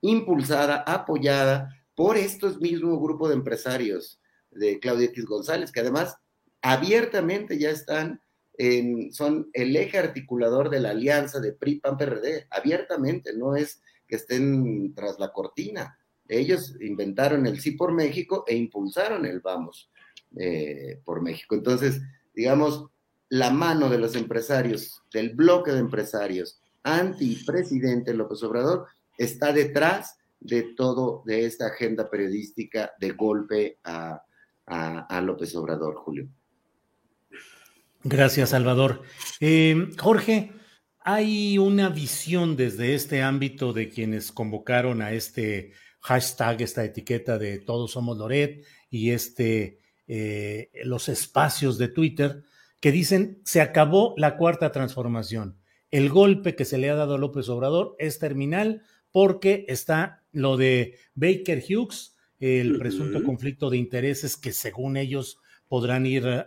impulsada, 0.00 0.78
apoyada 0.78 1.68
por 1.94 2.16
estos 2.16 2.60
mismos 2.60 3.00
grupos 3.00 3.28
de 3.28 3.36
empresarios 3.36 4.20
de 4.50 4.80
Claudia 4.80 5.06
X 5.06 5.24
González, 5.26 5.70
que 5.70 5.80
además 5.80 6.16
abiertamente 6.60 7.58
ya 7.58 7.70
están 7.70 8.20
en, 8.54 9.12
son 9.12 9.48
el 9.52 9.74
eje 9.76 9.98
articulador 9.98 10.70
de 10.70 10.80
la 10.80 10.90
alianza 10.90 11.40
de 11.40 11.52
PRI-PAN-PRD, 11.52 12.48
abiertamente, 12.50 13.32
no 13.36 13.54
es 13.54 13.80
que 14.06 14.16
estén 14.16 14.94
tras 14.94 15.18
la 15.18 15.32
cortina. 15.32 15.97
Ellos 16.28 16.76
inventaron 16.80 17.46
el 17.46 17.58
sí 17.60 17.72
por 17.72 17.92
México 17.92 18.44
e 18.46 18.54
impulsaron 18.54 19.24
el 19.24 19.40
vamos 19.40 19.90
eh, 20.36 21.00
por 21.04 21.22
México. 21.22 21.54
Entonces, 21.54 22.02
digamos, 22.34 22.86
la 23.30 23.50
mano 23.50 23.88
de 23.88 23.98
los 23.98 24.14
empresarios, 24.14 25.02
del 25.12 25.34
bloque 25.34 25.72
de 25.72 25.80
empresarios 25.80 26.60
anti-presidente 26.82 28.14
López 28.14 28.42
Obrador, 28.42 28.86
está 29.16 29.52
detrás 29.52 30.18
de 30.40 30.74
todo, 30.76 31.22
de 31.26 31.44
esta 31.46 31.66
agenda 31.66 32.08
periodística 32.08 32.92
de 33.00 33.10
golpe 33.10 33.78
a, 33.84 34.22
López 35.22 35.54
Obrador, 35.56 35.96
Julio. 35.96 36.28
Gracias, 38.04 38.50
Salvador. 38.50 39.02
Eh, 39.40 39.88
Jorge, 39.98 40.52
hay 41.00 41.56
una 41.56 41.88
visión 41.88 42.54
desde 42.54 42.94
este 42.94 43.22
ámbito 43.22 43.72
de 43.72 43.88
quienes 43.88 44.30
convocaron 44.30 45.00
a 45.00 45.12
este 45.12 45.72
hashtag, 46.08 46.62
esta 46.62 46.84
etiqueta 46.84 47.36
de 47.36 47.58
Todos 47.58 47.92
Somos 47.92 48.16
Loret 48.16 48.64
y 48.88 49.10
este, 49.10 49.78
eh, 50.06 50.70
los 50.84 51.10
espacios 51.10 51.76
de 51.76 51.88
Twitter 51.88 52.44
que 52.80 52.92
dicen 52.92 53.42
se 53.44 53.60
acabó 53.60 54.14
la 54.16 54.38
cuarta 54.38 54.72
transformación. 54.72 55.58
El 55.90 56.08
golpe 56.08 56.56
que 56.56 56.64
se 56.64 56.78
le 56.78 56.88
ha 56.88 56.94
dado 56.94 57.16
a 57.16 57.18
López 57.18 57.50
Obrador 57.50 57.94
es 57.98 58.18
terminal 58.18 58.80
porque 59.12 59.66
está 59.68 60.24
lo 60.32 60.56
de 60.56 60.96
Baker 61.14 61.62
Hughes, 61.62 62.16
el 62.40 62.78
presunto 62.78 63.22
conflicto 63.22 63.68
de 63.68 63.76
intereses 63.76 64.38
que 64.38 64.52
según 64.52 64.96
ellos 64.96 65.38
podrán 65.68 66.06
ir 66.06 66.46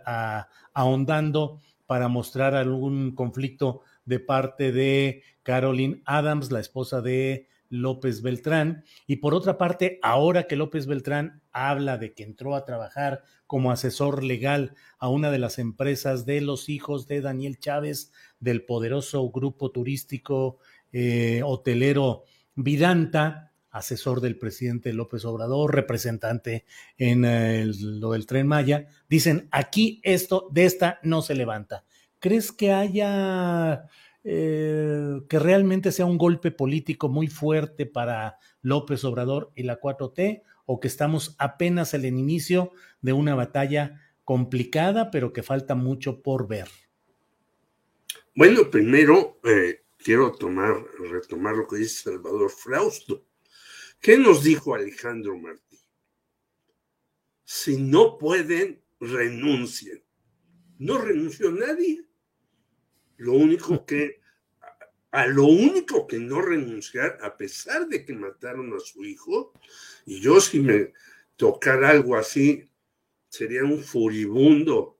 ahondando 0.74 1.60
para 1.86 2.08
mostrar 2.08 2.56
algún 2.56 3.14
conflicto 3.14 3.82
de 4.06 4.18
parte 4.18 4.72
de 4.72 5.22
Caroline 5.44 6.02
Adams, 6.04 6.50
la 6.50 6.58
esposa 6.58 7.00
de 7.00 7.46
López 7.72 8.20
Beltrán. 8.20 8.84
Y 9.06 9.16
por 9.16 9.34
otra 9.34 9.56
parte, 9.56 9.98
ahora 10.02 10.46
que 10.46 10.56
López 10.56 10.86
Beltrán 10.86 11.42
habla 11.52 11.96
de 11.96 12.12
que 12.12 12.22
entró 12.22 12.54
a 12.54 12.66
trabajar 12.66 13.22
como 13.46 13.72
asesor 13.72 14.22
legal 14.22 14.74
a 14.98 15.08
una 15.08 15.30
de 15.30 15.38
las 15.38 15.58
empresas 15.58 16.26
de 16.26 16.42
los 16.42 16.68
hijos 16.68 17.06
de 17.06 17.22
Daniel 17.22 17.58
Chávez, 17.58 18.12
del 18.40 18.64
poderoso 18.64 19.28
grupo 19.30 19.70
turístico 19.70 20.58
eh, 20.92 21.40
hotelero 21.44 22.24
Vidanta, 22.54 23.52
asesor 23.70 24.20
del 24.20 24.38
presidente 24.38 24.92
López 24.92 25.24
Obrador, 25.24 25.74
representante 25.74 26.66
en 26.98 27.22
lo 28.00 28.12
del 28.12 28.26
tren 28.26 28.46
Maya, 28.46 28.86
dicen, 29.08 29.48
aquí 29.50 30.00
esto 30.04 30.48
de 30.52 30.66
esta 30.66 31.00
no 31.02 31.22
se 31.22 31.34
levanta. 31.34 31.84
¿Crees 32.18 32.52
que 32.52 32.70
haya 32.70 33.86
eh, 34.24 35.20
que 35.28 35.38
realmente 35.38 35.92
sea 35.92 36.06
un 36.06 36.18
golpe 36.18 36.50
político 36.50 37.08
muy 37.08 37.26
fuerte 37.26 37.86
para 37.86 38.38
López 38.60 39.04
Obrador 39.04 39.52
y 39.54 39.64
la 39.64 39.80
4T 39.80 40.42
o 40.64 40.80
que 40.80 40.88
estamos 40.88 41.34
apenas 41.38 41.94
en 41.94 42.04
el 42.04 42.18
inicio 42.18 42.72
de 43.00 43.12
una 43.12 43.34
batalla 43.34 44.00
complicada, 44.24 45.10
pero 45.10 45.32
que 45.32 45.42
falta 45.42 45.74
mucho 45.74 46.22
por 46.22 46.46
ver? 46.46 46.68
Bueno, 48.34 48.70
primero 48.70 49.40
eh, 49.44 49.82
quiero 49.98 50.32
tomar, 50.32 50.84
retomar 51.10 51.56
lo 51.56 51.66
que 51.66 51.76
dice 51.76 52.10
Salvador 52.10 52.50
Frausto. 52.50 53.26
¿Qué 54.00 54.16
nos 54.16 54.42
dijo 54.42 54.74
Alejandro 54.74 55.36
Martí? 55.36 55.78
Si 57.44 57.76
no 57.76 58.16
pueden, 58.18 58.82
renuncien. 59.00 60.02
No 60.78 60.98
renunció 60.98 61.50
nadie. 61.50 62.04
Lo 63.16 63.32
único 63.32 63.84
que, 63.86 64.20
a 65.10 65.26
lo 65.26 65.44
único 65.44 66.06
que 66.06 66.18
no 66.18 66.40
renunciar, 66.40 67.18
a 67.22 67.36
pesar 67.36 67.88
de 67.88 68.04
que 68.04 68.12
mataron 68.12 68.72
a 68.74 68.80
su 68.80 69.04
hijo, 69.04 69.52
y 70.06 70.20
yo 70.20 70.40
si 70.40 70.60
me 70.60 70.92
tocara 71.36 71.90
algo 71.90 72.16
así, 72.16 72.68
sería 73.28 73.64
un 73.64 73.82
furibundo 73.82 74.98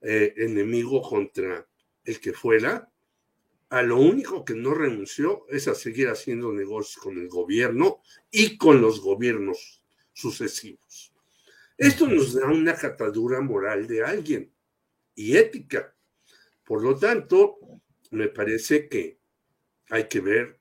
eh, 0.00 0.34
enemigo 0.36 1.02
contra 1.02 1.66
el 2.04 2.20
que 2.20 2.32
fuera, 2.32 2.90
a 3.70 3.82
lo 3.82 3.98
único 3.98 4.44
que 4.44 4.54
no 4.54 4.72
renunció 4.72 5.44
es 5.48 5.68
a 5.68 5.74
seguir 5.74 6.08
haciendo 6.08 6.52
negocios 6.52 7.02
con 7.02 7.18
el 7.18 7.28
gobierno 7.28 8.00
y 8.30 8.56
con 8.56 8.80
los 8.80 9.00
gobiernos 9.00 9.82
sucesivos. 10.12 11.12
Esto 11.76 12.08
nos 12.08 12.32
da 12.34 12.46
una 12.46 12.74
catadura 12.74 13.40
moral 13.40 13.86
de 13.86 14.02
alguien 14.02 14.52
y 15.14 15.36
ética. 15.36 15.94
Por 16.68 16.82
lo 16.82 16.98
tanto, 16.98 17.56
me 18.10 18.28
parece 18.28 18.90
que 18.90 19.18
hay 19.88 20.06
que 20.06 20.20
ver 20.20 20.60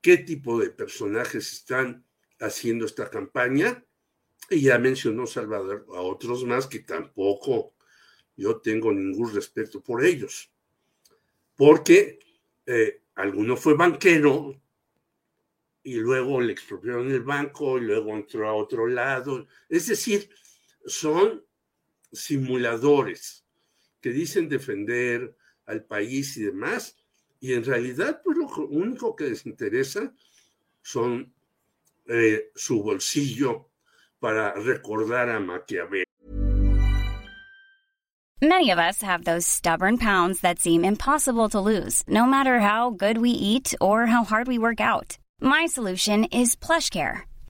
qué 0.00 0.18
tipo 0.18 0.60
de 0.60 0.70
personajes 0.70 1.52
están 1.52 2.06
haciendo 2.38 2.86
esta 2.86 3.10
campaña. 3.10 3.84
Y 4.48 4.60
ya 4.60 4.78
mencionó 4.78 5.26
Salvador 5.26 5.84
a 5.88 6.00
otros 6.00 6.44
más 6.44 6.68
que 6.68 6.78
tampoco 6.78 7.74
yo 8.36 8.60
tengo 8.60 8.92
ningún 8.92 9.34
respeto 9.34 9.82
por 9.82 10.04
ellos. 10.04 10.52
Porque 11.56 12.20
eh, 12.64 13.02
alguno 13.16 13.56
fue 13.56 13.74
banquero 13.74 14.62
y 15.82 15.96
luego 15.96 16.40
le 16.40 16.52
expropiaron 16.52 17.10
el 17.10 17.24
banco 17.24 17.78
y 17.78 17.80
luego 17.80 18.14
entró 18.14 18.48
a 18.48 18.54
otro 18.54 18.86
lado. 18.86 19.48
Es 19.68 19.88
decir, 19.88 20.30
son 20.84 21.44
simuladores 22.12 23.45
que 24.06 24.12
dicen 24.12 24.48
defender 24.48 25.34
al 25.66 25.82
país 25.82 26.36
y 26.36 26.44
demás, 26.44 26.96
y 27.40 27.54
en 27.54 27.64
realidad 27.64 28.20
pues 28.22 28.38
lo 28.38 28.46
único 28.68 29.16
que 29.16 29.30
les 29.30 29.44
interesa 29.44 30.14
son 30.80 31.34
eh, 32.06 32.52
su 32.54 32.84
bolsillo 32.84 33.68
para 34.20 34.54
recordar 34.54 35.28
a 35.28 35.40
Maquiavelo. 35.40 36.04
Many 38.40 38.70
of 38.70 38.78
us 38.78 39.02
have 39.02 39.24
those 39.24 39.44
stubborn 39.44 39.98
pounds 39.98 40.40
that 40.42 40.60
seem 40.60 40.84
impossible 40.84 41.48
to 41.48 41.58
lose, 41.58 42.04
no 42.06 42.26
matter 42.26 42.60
how 42.60 42.90
good 42.90 43.18
we 43.18 43.30
eat 43.30 43.74
or 43.80 44.06
how 44.06 44.22
hard 44.22 44.46
we 44.46 44.56
work 44.56 44.80
out. 44.80 45.18
My 45.40 45.66
solution 45.66 46.26
is 46.30 46.54
PlushCare. 46.54 47.24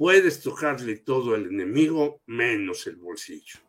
Puedes 0.00 0.40
tocarle 0.40 0.96
todo 0.96 1.34
al 1.34 1.44
enemigo 1.44 2.22
menos 2.24 2.86
el 2.86 2.96
bolsillo. 2.96 3.60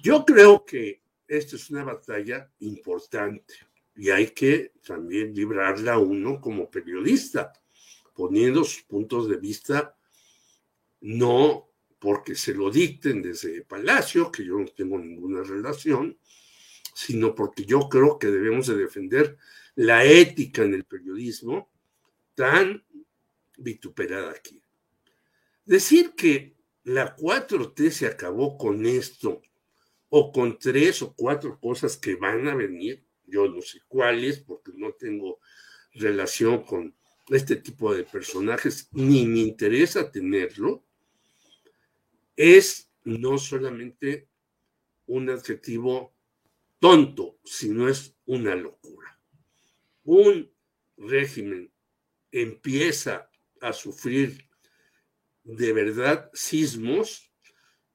Yo 0.00 0.24
creo 0.24 0.64
que 0.64 1.02
esta 1.26 1.56
es 1.56 1.68
una 1.70 1.82
batalla 1.82 2.48
importante 2.60 3.54
y 3.96 4.10
hay 4.10 4.28
que 4.28 4.74
también 4.86 5.34
librarla 5.34 5.98
uno 5.98 6.40
como 6.40 6.70
periodista, 6.70 7.52
poniendo 8.14 8.62
sus 8.62 8.84
puntos 8.84 9.28
de 9.28 9.38
vista, 9.38 9.96
no 11.00 11.68
porque 11.98 12.36
se 12.36 12.54
lo 12.54 12.70
dicten 12.70 13.20
desde 13.20 13.62
Palacio, 13.62 14.30
que 14.30 14.44
yo 14.44 14.56
no 14.56 14.66
tengo 14.66 15.00
ninguna 15.00 15.42
relación, 15.42 16.16
sino 16.94 17.34
porque 17.34 17.64
yo 17.64 17.88
creo 17.88 18.20
que 18.20 18.28
debemos 18.28 18.68
de 18.68 18.76
defender 18.76 19.36
la 19.74 20.04
ética 20.04 20.62
en 20.62 20.74
el 20.74 20.84
periodismo 20.84 21.72
tan 22.36 22.84
vituperada 23.56 24.30
aquí. 24.30 24.62
Decir 25.68 26.14
que 26.16 26.56
la 26.84 27.14
4T 27.14 27.90
se 27.90 28.06
acabó 28.06 28.56
con 28.56 28.86
esto 28.86 29.42
o 30.08 30.32
con 30.32 30.58
tres 30.58 31.02
o 31.02 31.12
cuatro 31.14 31.60
cosas 31.60 31.98
que 31.98 32.14
van 32.16 32.48
a 32.48 32.54
venir, 32.54 33.04
yo 33.26 33.46
no 33.48 33.60
sé 33.60 33.82
cuáles 33.86 34.38
porque 34.38 34.72
no 34.74 34.94
tengo 34.94 35.40
relación 35.92 36.62
con 36.62 36.96
este 37.28 37.56
tipo 37.56 37.94
de 37.94 38.04
personajes, 38.04 38.88
ni 38.92 39.26
me 39.26 39.40
interesa 39.40 40.10
tenerlo, 40.10 40.86
es 42.34 42.90
no 43.04 43.36
solamente 43.36 44.26
un 45.04 45.28
adjetivo 45.28 46.14
tonto, 46.78 47.40
sino 47.44 47.90
es 47.90 48.14
una 48.24 48.54
locura. 48.54 49.20
Un 50.04 50.50
régimen 50.96 51.70
empieza 52.32 53.30
a 53.60 53.74
sufrir 53.74 54.47
de 55.48 55.72
verdad 55.72 56.30
sismos 56.34 57.32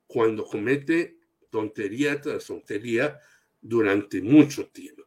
cuando 0.08 0.44
comete 0.44 1.20
tontería 1.52 2.20
tras 2.20 2.48
tontería 2.48 3.20
durante 3.62 4.24
mucho 4.24 4.68
tiempo. 4.70 5.04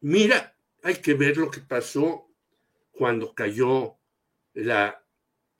Mira, 0.00 0.56
hay 0.82 0.96
que 0.96 1.12
ver 1.12 1.36
lo 1.36 1.50
que 1.50 1.60
pasó 1.60 2.30
cuando 2.90 3.34
cayó 3.34 3.96
la 4.54 5.04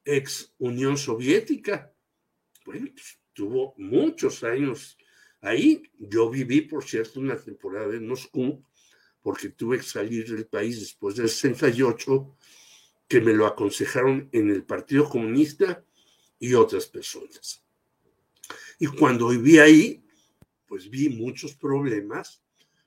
ex 0.03 0.55
Unión 0.59 0.97
Soviética. 0.97 1.93
Bueno, 2.65 2.89
pues, 2.95 3.21
tuvo 3.35 3.75
muchos 3.77 4.43
años 4.45 4.97
ahí. 5.43 5.83
Yo 5.99 6.31
viví, 6.31 6.63
por 6.63 6.85
cierto, 6.85 7.21
una 7.21 7.37
temporada 7.37 7.95
en 7.95 8.09
Moscú, 8.09 8.65
porque 9.21 9.51
tuve 9.51 9.77
que 9.77 9.85
salir 9.85 10.27
del 10.27 10.47
país 10.47 10.81
después 10.81 11.17
del 11.17 11.29
68 11.29 12.35
que 13.09 13.21
me 13.23 13.33
lo 13.33 13.47
aconsejaron 13.47 14.29
en 14.33 14.51
el 14.51 14.65
Partido 14.65 15.09
Comunista 15.09 15.83
y 16.39 16.55
otras 16.55 16.87
personas. 16.87 17.65
Y 18.79 18.87
cuando 18.87 19.29
viví 19.29 19.59
ahí, 19.59 20.05
pues 20.67 20.89
vi 20.91 21.09
muchos 21.09 21.55
problemas, 21.55 22.43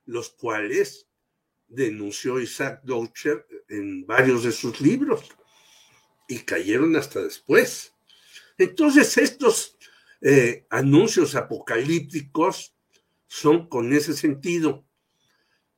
los 0.06 0.30
cuales 0.30 1.08
denunció 1.68 2.40
Isaac 2.40 2.82
Deutscher 2.84 3.46
en 3.68 4.06
varios 4.06 4.44
de 4.44 4.52
sus 4.52 4.80
libros 4.80 5.28
y 6.28 6.40
cayeron 6.40 6.96
hasta 6.96 7.22
después. 7.22 7.94
Entonces 8.58 9.18
estos 9.18 9.78
eh, 10.22 10.66
anuncios 10.70 11.36
apocalípticos 11.36 12.76
son 13.26 13.68
con 13.68 13.92
ese 13.94 14.14
sentido. 14.14 14.86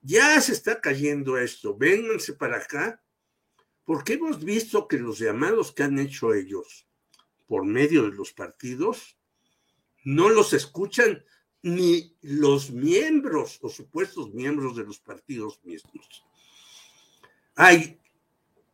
Ya 0.02 0.40
se 0.42 0.52
está 0.52 0.82
cayendo 0.82 1.38
esto, 1.38 1.78
vénganse 1.78 2.34
para 2.34 2.58
acá 2.58 3.03
porque 3.86 4.14
hemos 4.14 4.44
visto 4.44 4.88
que 4.88 4.98
los 4.98 5.20
llamados 5.20 5.72
que 5.72 5.84
han 5.84 6.00
hecho 6.00 6.34
ellos 6.34 6.88
por 7.48 7.66
medio 7.66 8.10
de 8.10 8.16
los 8.16 8.34
partidos 8.34 9.18
no 10.04 10.30
los 10.30 10.54
escuchan 10.54 11.24
ni 11.62 12.18
los 12.22 12.72
miembros 12.72 13.60
o 13.62 13.70
supuestos 13.70 14.34
miembros 14.34 14.76
de 14.76 14.84
los 14.84 15.00
partidos 15.00 15.60
mismos. 15.64 16.26
Hay 17.56 18.00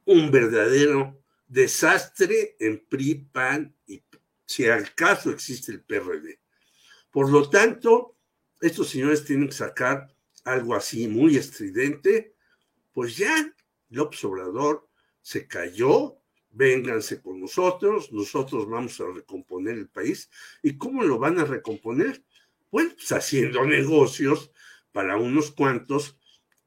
un 0.06 0.32
verdadero 0.32 1.22
desastre 1.48 2.56
en 2.60 2.84
PRI, 2.88 3.16
PAN 3.32 3.76
y 3.86 4.04
si 4.46 4.66
al 4.66 4.96
caso 4.96 5.30
existe 5.30 5.72
el 5.72 5.84
PRD. 5.84 6.40
Por 7.12 7.30
lo 7.30 7.50
tanto, 7.50 8.16
estos 8.60 8.90
señores 8.90 9.24
tienen 9.24 9.48
que 9.50 9.56
sacar 9.56 10.12
algo 10.44 10.74
así 10.76 11.08
muy 11.08 11.38
estridente, 11.38 12.36
pues 12.92 13.18
ya 13.18 13.54
López 13.90 14.24
Obrador 14.24 14.89
se 15.22 15.48
cayó, 15.48 16.18
vénganse 16.52 17.22
con 17.22 17.40
nosotros, 17.40 18.12
nosotros 18.12 18.68
vamos 18.68 19.00
a 19.00 19.06
recomponer 19.14 19.78
el 19.78 19.90
país. 19.90 20.30
¿Y 20.64 20.78
cómo 20.78 21.04
lo 21.04 21.20
van 21.20 21.40
a 21.40 21.46
recomponer? 21.46 22.24
Pues 22.70 23.12
haciendo 23.12 23.66
negocios 23.66 24.52
para 24.92 25.18
unos 25.18 25.52
cuantos, 25.52 26.18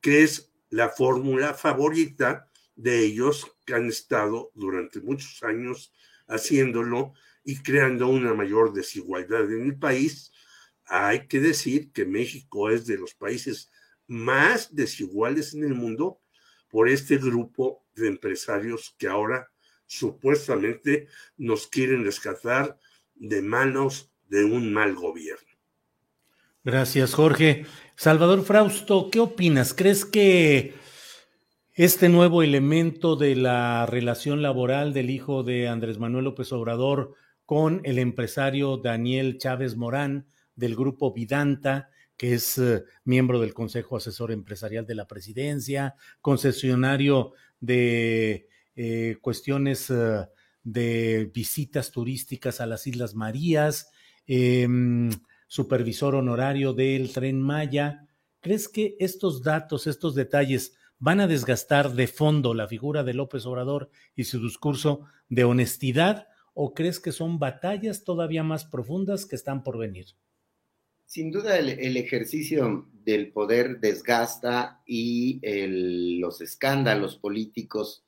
que 0.00 0.22
es 0.22 0.52
la 0.70 0.88
fórmula 0.88 1.54
favorita 1.54 2.48
de 2.76 3.00
ellos 3.00 3.56
que 3.66 3.74
han 3.74 3.86
estado 3.86 4.50
durante 4.54 5.00
muchos 5.00 5.42
años 5.42 5.92
haciéndolo 6.26 7.12
y 7.44 7.62
creando 7.62 8.08
una 8.08 8.34
mayor 8.34 8.72
desigualdad 8.72 9.50
en 9.52 9.66
el 9.66 9.78
país. 9.78 10.32
Hay 10.86 11.26
que 11.26 11.40
decir 11.40 11.92
que 11.92 12.04
México 12.04 12.70
es 12.70 12.86
de 12.86 12.96
los 12.96 13.14
países 13.14 13.70
más 14.06 14.74
desiguales 14.74 15.54
en 15.54 15.64
el 15.64 15.74
mundo 15.74 16.21
por 16.72 16.88
este 16.88 17.18
grupo 17.18 17.84
de 17.94 18.08
empresarios 18.08 18.96
que 18.98 19.06
ahora 19.06 19.50
supuestamente 19.86 21.06
nos 21.36 21.66
quieren 21.66 22.02
rescatar 22.02 22.78
de 23.14 23.42
manos 23.42 24.10
de 24.28 24.44
un 24.44 24.72
mal 24.72 24.94
gobierno. 24.94 25.52
Gracias, 26.64 27.12
Jorge. 27.12 27.66
Salvador 27.94 28.42
Frausto, 28.42 29.10
¿qué 29.10 29.20
opinas? 29.20 29.74
¿Crees 29.74 30.06
que 30.06 30.72
este 31.74 32.08
nuevo 32.08 32.42
elemento 32.42 33.16
de 33.16 33.36
la 33.36 33.84
relación 33.84 34.40
laboral 34.40 34.94
del 34.94 35.10
hijo 35.10 35.42
de 35.42 35.68
Andrés 35.68 35.98
Manuel 35.98 36.24
López 36.24 36.52
Obrador 36.52 37.14
con 37.44 37.82
el 37.84 37.98
empresario 37.98 38.78
Daniel 38.78 39.36
Chávez 39.36 39.76
Morán 39.76 40.26
del 40.56 40.74
grupo 40.74 41.12
Vidanta, 41.12 41.90
que 42.16 42.34
es 42.34 42.58
eh, 42.58 42.84
miembro 43.04 43.40
del 43.40 43.54
Consejo 43.54 43.96
Asesor 43.96 44.32
Empresarial 44.32 44.86
de 44.86 44.94
la 44.94 45.06
Presidencia, 45.06 45.96
concesionario 46.20 47.32
de 47.60 48.48
eh, 48.76 49.16
cuestiones 49.20 49.90
eh, 49.90 50.26
de 50.62 51.30
visitas 51.32 51.90
turísticas 51.90 52.60
a 52.60 52.66
las 52.66 52.86
Islas 52.86 53.14
Marías, 53.14 53.90
em, 54.26 55.10
supervisor 55.48 56.14
honorario 56.14 56.72
del 56.72 57.12
tren 57.12 57.40
Maya. 57.40 58.06
¿Crees 58.40 58.68
que 58.68 58.96
estos 58.98 59.42
datos, 59.42 59.86
estos 59.86 60.14
detalles 60.14 60.74
van 60.98 61.20
a 61.20 61.26
desgastar 61.26 61.92
de 61.92 62.06
fondo 62.06 62.54
la 62.54 62.68
figura 62.68 63.02
de 63.02 63.14
López 63.14 63.44
Obrador 63.44 63.90
y 64.14 64.24
su 64.24 64.40
discurso 64.40 65.06
de 65.28 65.44
honestidad 65.44 66.28
o 66.54 66.74
crees 66.74 67.00
que 67.00 67.12
son 67.12 67.38
batallas 67.38 68.04
todavía 68.04 68.42
más 68.44 68.64
profundas 68.64 69.26
que 69.26 69.36
están 69.36 69.64
por 69.64 69.78
venir? 69.78 70.06
Sin 71.12 71.30
duda 71.30 71.58
el, 71.58 71.98
ejercicio 71.98 72.88
del 73.04 73.32
poder 73.32 73.80
desgasta 73.80 74.80
y 74.86 75.42
los 76.18 76.40
escándalos 76.40 77.18
políticos 77.18 78.02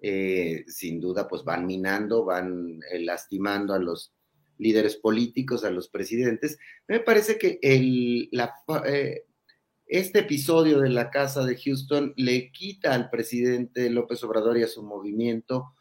eh, 0.00 0.64
sin 0.66 1.00
duda 1.00 1.28
pues 1.28 1.44
van 1.44 1.66
minando, 1.66 2.24
van 2.24 2.80
eh, 2.90 2.98
lastimando 2.98 3.74
a 3.74 3.78
los 3.78 4.12
líderes 4.58 4.96
políticos, 4.96 5.62
a 5.62 5.70
los 5.70 5.88
presidentes. 5.88 6.58
Me 6.88 6.98
parece 6.98 7.38
que 7.38 7.60
eh, 7.62 9.24
este 9.86 10.18
episodio 10.18 10.80
de 10.80 10.90
la 10.90 11.10
Casa 11.10 11.44
de 11.44 11.56
Houston 11.56 12.12
le 12.16 12.50
quita 12.50 12.92
al 12.92 13.08
presidente 13.08 13.88
López 13.88 14.24
Obrador 14.24 14.58
y 14.58 14.64
a 14.64 14.66
su 14.66 14.82
movimiento 14.82 15.74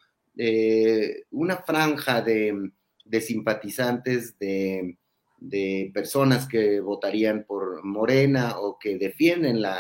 una 1.32 1.58
franja 1.58 2.22
de, 2.22 2.72
simpatizantes, 3.20 4.38
de, 4.38 4.96
de, 5.38 5.92
personas 5.94 6.48
que 6.48 6.80
votarían 6.80 7.46
por 7.48 7.84
Morena 7.84 8.60
o 8.60 8.78
que 8.80 8.98
defienden 8.98 9.62
la, 9.62 9.80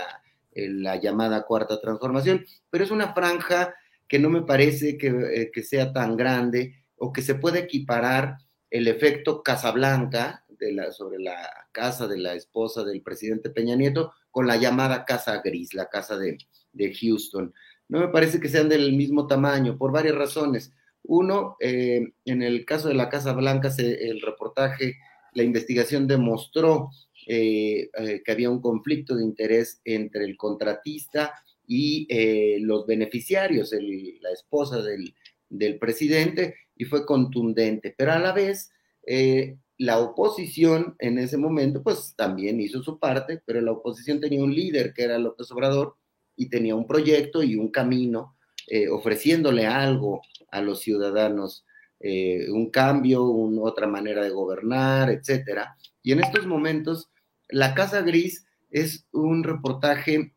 la 0.54 0.96
llamada 0.98 1.46
cuarta 1.46 1.80
transformación, 1.80 2.46
pero 2.70 2.84
es 2.84 2.92
una 2.92 3.14
franja 3.14 3.74
que 4.08 4.20
no 4.20 4.30
me 4.30 4.42
parece 4.42 4.98
eh, 5.02 5.52
que, 5.54 5.64
sea 5.64 5.92
tan 5.94 6.16
grande 6.16 6.76
o 6.98 7.12
que 7.12 7.22
se 7.22 7.36
pueda 7.36 7.60
equiparar 7.60 8.38
el 8.70 8.88
efecto 8.88 9.44
Casablanca 9.44 10.46
de 10.48 10.74
la, 10.74 10.92
sobre 10.92 11.20
la 11.20 11.68
casa 11.72 12.08
de 12.08 12.18
la 12.18 12.34
esposa 12.34 12.84
del 12.84 13.02
presidente 13.02 13.50
Peña 13.50 13.76
Nieto 13.76 14.14
con 14.32 14.48
la 14.48 14.58
llamada 14.58 15.06
Casa 15.06 15.42
Gris, 15.44 15.74
la 15.74 15.90
casa 15.90 16.18
de, 16.18 16.38
Houston. 17.02 17.54
No 17.90 18.00
me 18.00 18.10
parece 18.10 18.40
que 18.40 18.50
sean 18.50 18.70
del 18.70 18.94
mismo 18.94 19.26
tamaño 19.26 19.78
por 19.78 19.92
varias 19.92 20.16
razones. 20.16 20.74
Uno, 21.04 21.56
eh, 21.60 22.14
en 22.26 22.44
el 22.44 22.66
caso 22.66 22.88
de 22.88 22.94
la 22.94 23.10
Casa 23.10 23.34
Blanca, 23.34 23.72
el 23.78 24.22
reportaje, 24.22 24.98
la 25.34 25.44
investigación 25.44 26.08
demostró 26.08 26.90
eh, 27.28 27.90
que 28.24 28.32
había 28.32 28.50
un 28.50 28.62
conflicto 28.62 29.16
de 29.16 29.24
interés 29.24 29.82
entre 29.84 30.24
el 30.26 30.38
contratista 30.38 31.34
y 31.68 32.08
eh, 32.10 32.58
los 32.62 32.88
beneficiarios, 32.88 33.74
la 34.22 34.32
esposa 34.32 34.82
del, 34.82 35.14
presidente, 35.80 36.56
y 36.76 36.86
fue 36.86 37.06
contundente, 37.06 37.94
pero 37.98 38.14
a 38.14 38.20
la 38.20 38.32
vez 38.32 38.72
eh, 39.06 39.58
la 39.78 40.00
oposición 40.00 40.96
en 41.00 41.20
ese 41.20 41.38
momento 41.38 41.84
pues 41.84 42.14
también 42.16 42.60
hizo 42.62 42.82
su 42.82 42.98
parte, 42.98 43.42
pero 43.46 43.62
la 43.62 43.74
oposición 43.74 44.20
tenía 44.20 44.44
un 44.44 44.54
líder 44.54 44.94
que 44.94 45.04
era 45.04 45.20
López 45.20 45.52
Obrador 45.52 45.96
y 46.36 46.50
tenía 46.50 46.76
un 46.76 46.88
proyecto 46.88 47.44
y 47.44 47.56
un 47.56 47.70
camino 47.70 48.38
eh, 48.68 48.88
ofreciéndole 48.88 49.66
algo 49.66 50.22
a 50.52 50.62
los 50.62 50.80
ciudadanos, 50.82 51.66
un 52.00 52.70
cambio, 52.70 53.24
otra 53.62 53.88
manera 53.88 54.24
de 54.24 54.30
gobernar, 54.30 55.10
etcétera. 55.10 55.76
Y 56.04 56.12
en 56.12 56.24
estos 56.24 56.46
momentos, 56.46 57.10
La 57.50 57.74
Casa 57.74 58.02
Gris 58.02 58.46
es 58.70 59.06
un 59.12 59.44
reportaje 59.44 60.34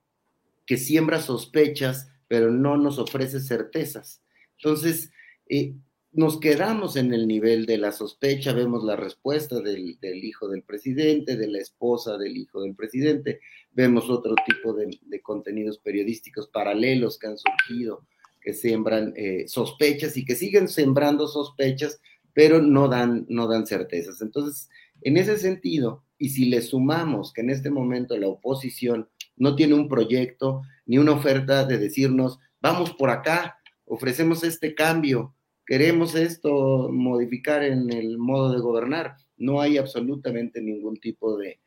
que 0.66 0.77
siembra 0.77 1.20
sospechas, 1.20 2.09
pero 2.29 2.51
no 2.51 2.77
nos 2.77 2.99
ofrece 2.99 3.40
certezas. 3.40 4.23
Entonces, 4.57 5.11
eh, 5.49 5.75
nos 6.12 6.40
quedamos 6.40 6.96
en 6.96 7.14
el 7.14 7.29
nivel 7.29 7.66
de 7.66 7.79
la 7.79 7.92
sospecha, 7.92 8.53
vemos 8.53 8.83
la 8.83 8.96
respuesta 8.96 9.61
del, 9.61 9.96
hijo 10.03 10.49
del 10.49 10.62
presidente, 10.62 11.37
de 11.37 11.46
la 11.46 11.59
esposa 11.59 12.18
del 12.18 12.37
hijo 12.37 12.62
del 12.62 12.75
presidente, 12.75 13.40
vemos 13.70 14.11
otro 14.11 14.35
tipo 14.44 14.73
de, 14.73 15.20
contenidos 15.23 15.79
periodísticos 15.79 16.49
paralelos 16.49 17.18
que 17.18 17.29
han 17.29 17.38
surgido, 17.38 18.07
que 18.40 18.55
siembran 18.55 19.12
eh, 19.16 19.46
sospechas 19.48 20.16
y 20.16 20.24
que 20.24 20.35
siguen 20.35 20.68
sembrando 20.68 21.29
sospechas, 21.29 22.00
pero 22.33 22.61
no 22.61 22.88
dan, 22.88 23.26
no 23.29 23.46
dan 23.46 23.66
certezas. 23.66 24.22
Entonces, 24.22 24.68
en 25.03 25.16
ese 25.16 25.38
sentido, 25.38 26.05
y 26.18 26.31
si 26.31 26.46
le 26.46 26.62
sumamos 26.62 27.33
que 27.33 27.40
en 27.40 27.50
este 27.50 27.70
momento 27.70 28.16
la 28.16 28.29
oposición 28.29 29.09
no 29.37 29.57
tiene 29.57 29.74
un 29.74 29.88
proyecto 29.88 30.62
ni 30.87 30.98
una 30.98 31.12
oferta 31.12 31.64
de 31.64 31.79
decirnos, 31.79 32.38
vamos 32.61 32.92
por 32.92 33.11
acá, 33.11 33.59
ofrecemos 33.87 34.44
este 34.44 34.74
cambio, 34.74 35.35
queremos 35.66 36.14
esto 36.14 36.90
modificar 36.92 37.62
en 37.62 37.90
el 37.92 38.18
modo 38.18 38.53
de 38.53 38.61
gobernar. 38.61 39.16
No 39.37 39.61
hay 39.61 39.79
absolutamente 39.79 40.61
ningún 40.61 40.98
tipo 40.98 41.38
de, 41.38 41.59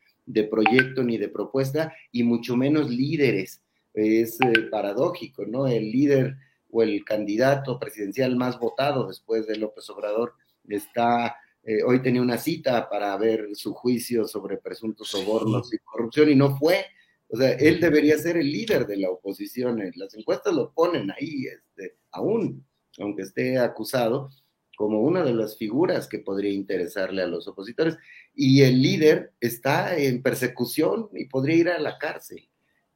proyecto 0.48 1.02
ni 1.02 1.18
de 1.18 1.28
propuesta 1.28 1.92
y 2.12 2.22
mucho 2.22 2.56
menos 2.56 2.88
líderes. 2.88 3.62
Es 3.92 4.38
eh, 4.40 4.52
paradójico, 4.70 5.44
¿no? 5.46 5.66
El 5.66 5.90
líder 5.90 6.36
o 6.74 6.82
el 6.82 7.04
candidato 7.04 7.78
presidencial 7.78 8.34
más 8.34 8.58
votado 8.58 9.06
después 9.06 9.46
de 9.46 9.56
López 9.56 9.88
Obrador 9.90 10.34
está 10.68 11.36
eh, 11.66 11.82
hoy 11.82 12.02
tenía 12.02 12.20
una 12.20 12.36
cita 12.36 12.90
para 12.90 13.16
ver 13.16 13.48
su 13.54 13.72
juicio 13.72 14.26
sobre 14.26 14.58
presuntos 14.58 15.08
sobornos 15.08 15.72
y 15.72 15.78
corrupción 15.78 16.30
y 16.30 16.34
no 16.34 16.56
fue. 16.58 16.84
O 17.28 17.36
sea, 17.36 17.52
él 17.52 17.80
debería 17.80 18.18
ser 18.18 18.36
el 18.36 18.50
líder 18.50 18.86
de 18.86 18.98
la 18.98 19.10
oposición. 19.10 19.80
Las 19.94 20.14
encuestas 20.14 20.52
lo 20.52 20.72
ponen 20.72 21.10
ahí, 21.10 21.46
este, 21.46 21.96
aún, 22.10 22.66
aunque 22.98 23.22
esté 23.22 23.58
acusado, 23.58 24.30
como 24.76 25.00
una 25.00 25.22
de 25.22 25.32
las 25.32 25.56
figuras 25.56 26.06
que 26.06 26.18
podría 26.18 26.52
interesarle 26.52 27.22
a 27.22 27.28
los 27.28 27.48
opositores. 27.48 27.96
Y 28.34 28.60
el 28.62 28.82
líder 28.82 29.32
está 29.40 29.96
en 29.96 30.22
persecución 30.22 31.08
y 31.14 31.26
podría 31.26 31.56
ir 31.56 31.68
a 31.70 31.78
la 31.78 31.96
cárcel. 31.96 32.46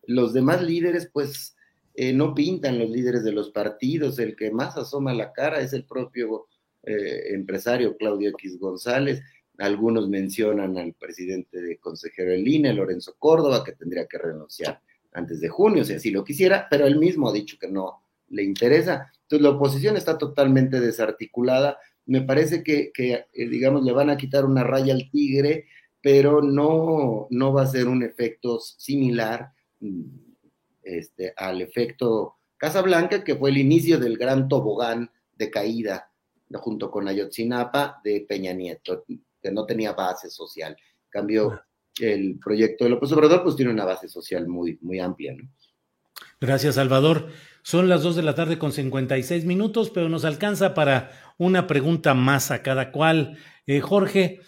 Los 0.03 0.35
demás 0.35 0.63
líderes, 0.63 1.09
pues, 1.11 1.57
eh, 2.01 2.13
no 2.13 2.35
pintan 2.35 2.79
los 2.79 2.91
líderes 2.91 3.25
de 3.25 3.33
los 3.33 3.51
partidos. 3.51 4.19
El 4.19 4.37
que 4.37 4.51
más 4.51 4.77
asoma 4.77 5.15
la 5.15 5.33
cara 5.33 5.61
es 5.61 5.73
el 5.73 5.85
propio 5.85 6.47
eh, 6.83 7.35
empresario 7.35 7.97
Claudio 7.97 8.31
X 8.31 8.59
González 8.59 9.23
algunos 9.59 10.09
mencionan 10.09 10.79
al 10.79 10.95
presidente 10.95 11.61
de 11.61 11.79
consejero 11.79 12.31
del 12.31 12.47
INE, 12.47 12.73
Lorenzo 12.73 13.17
Córdoba, 13.19 13.65
que 13.65 13.73
tendría 13.73 14.07
que 14.07 14.19
renunciar 14.19 14.81
antes 15.13 15.41
de 15.41 15.49
junio, 15.49 15.85
si 15.85 15.95
así 15.95 16.11
lo 16.11 16.25
quisiera, 16.25 16.69
pero 16.71 16.87
él 16.87 16.99
mismo 16.99 17.29
ha 17.29 17.33
dicho 17.33 17.57
que 17.61 17.69
no 17.69 18.03
le 18.29 18.45
interesa. 18.45 19.11
Entonces 19.23 19.43
la 19.43 19.51
oposición 19.51 19.97
está 19.97 20.17
totalmente 20.17 20.81
desarticulada. 20.81 21.79
Me 22.07 22.23
parece 22.23 22.63
que, 22.63 22.93
eh, 22.97 23.49
digamos, 23.49 23.85
le 23.85 23.93
van 23.93 24.11
a 24.11 24.17
quitar 24.17 24.45
una 24.45 24.63
raya 24.63 24.95
al 24.95 25.11
tigre, 25.11 25.67
pero 26.01 26.41
no, 26.41 27.27
no 27.31 27.53
va 27.53 27.63
a 27.63 27.67
ser 27.67 27.89
un 27.89 28.05
efecto 28.05 28.61
similar 28.61 29.51
mm, 29.81 30.28
este, 30.89 31.33
al 31.37 31.61
efecto 31.61 32.37
Casablanca, 32.57 33.23
que 33.23 33.37
fue 33.37 33.51
el 33.51 33.59
inicio 33.59 33.99
del 33.99 34.17
gran 34.17 34.49
tobogán 34.49 35.11
decaída 35.33 36.11
junto 36.55 36.91
con 36.91 37.07
Ayotzinapa 37.07 38.01
de 38.03 38.25
Peña 38.29 38.53
Nieto, 38.53 39.05
que 39.41 39.53
no 39.53 39.67
tenía 39.67 39.93
base 39.93 40.31
social. 40.31 40.77
Cambio 41.09 41.63
el 42.01 42.39
proyecto 42.39 42.85
de 42.85 42.91
López 42.91 43.13
Obrador, 43.13 43.43
pues 43.43 43.57
tiene 43.57 43.73
una 43.73 43.85
base 43.85 44.09
social 44.09 44.49
muy, 44.49 44.79
muy 44.81 44.99
amplia. 45.01 45.35
¿no? 45.35 45.49
Gracias, 46.41 46.77
Salvador. 46.77 47.29
Son 47.63 47.89
las 47.89 48.03
dos 48.03 48.17
de 48.17 48.23
la 48.23 48.35
tarde 48.35 48.59
con 48.59 48.73
56 48.73 49.45
minutos, 49.45 49.91
pero 49.91 50.09
nos 50.09 50.25
alcanza 50.25 50.75
para 50.75 51.11
una 51.37 51.67
pregunta 51.67 52.15
más 52.15 52.51
a 52.51 52.63
cada 52.63 52.93
cual. 52.93 53.37
Eh, 53.67 53.81
Jorge, 53.81 54.41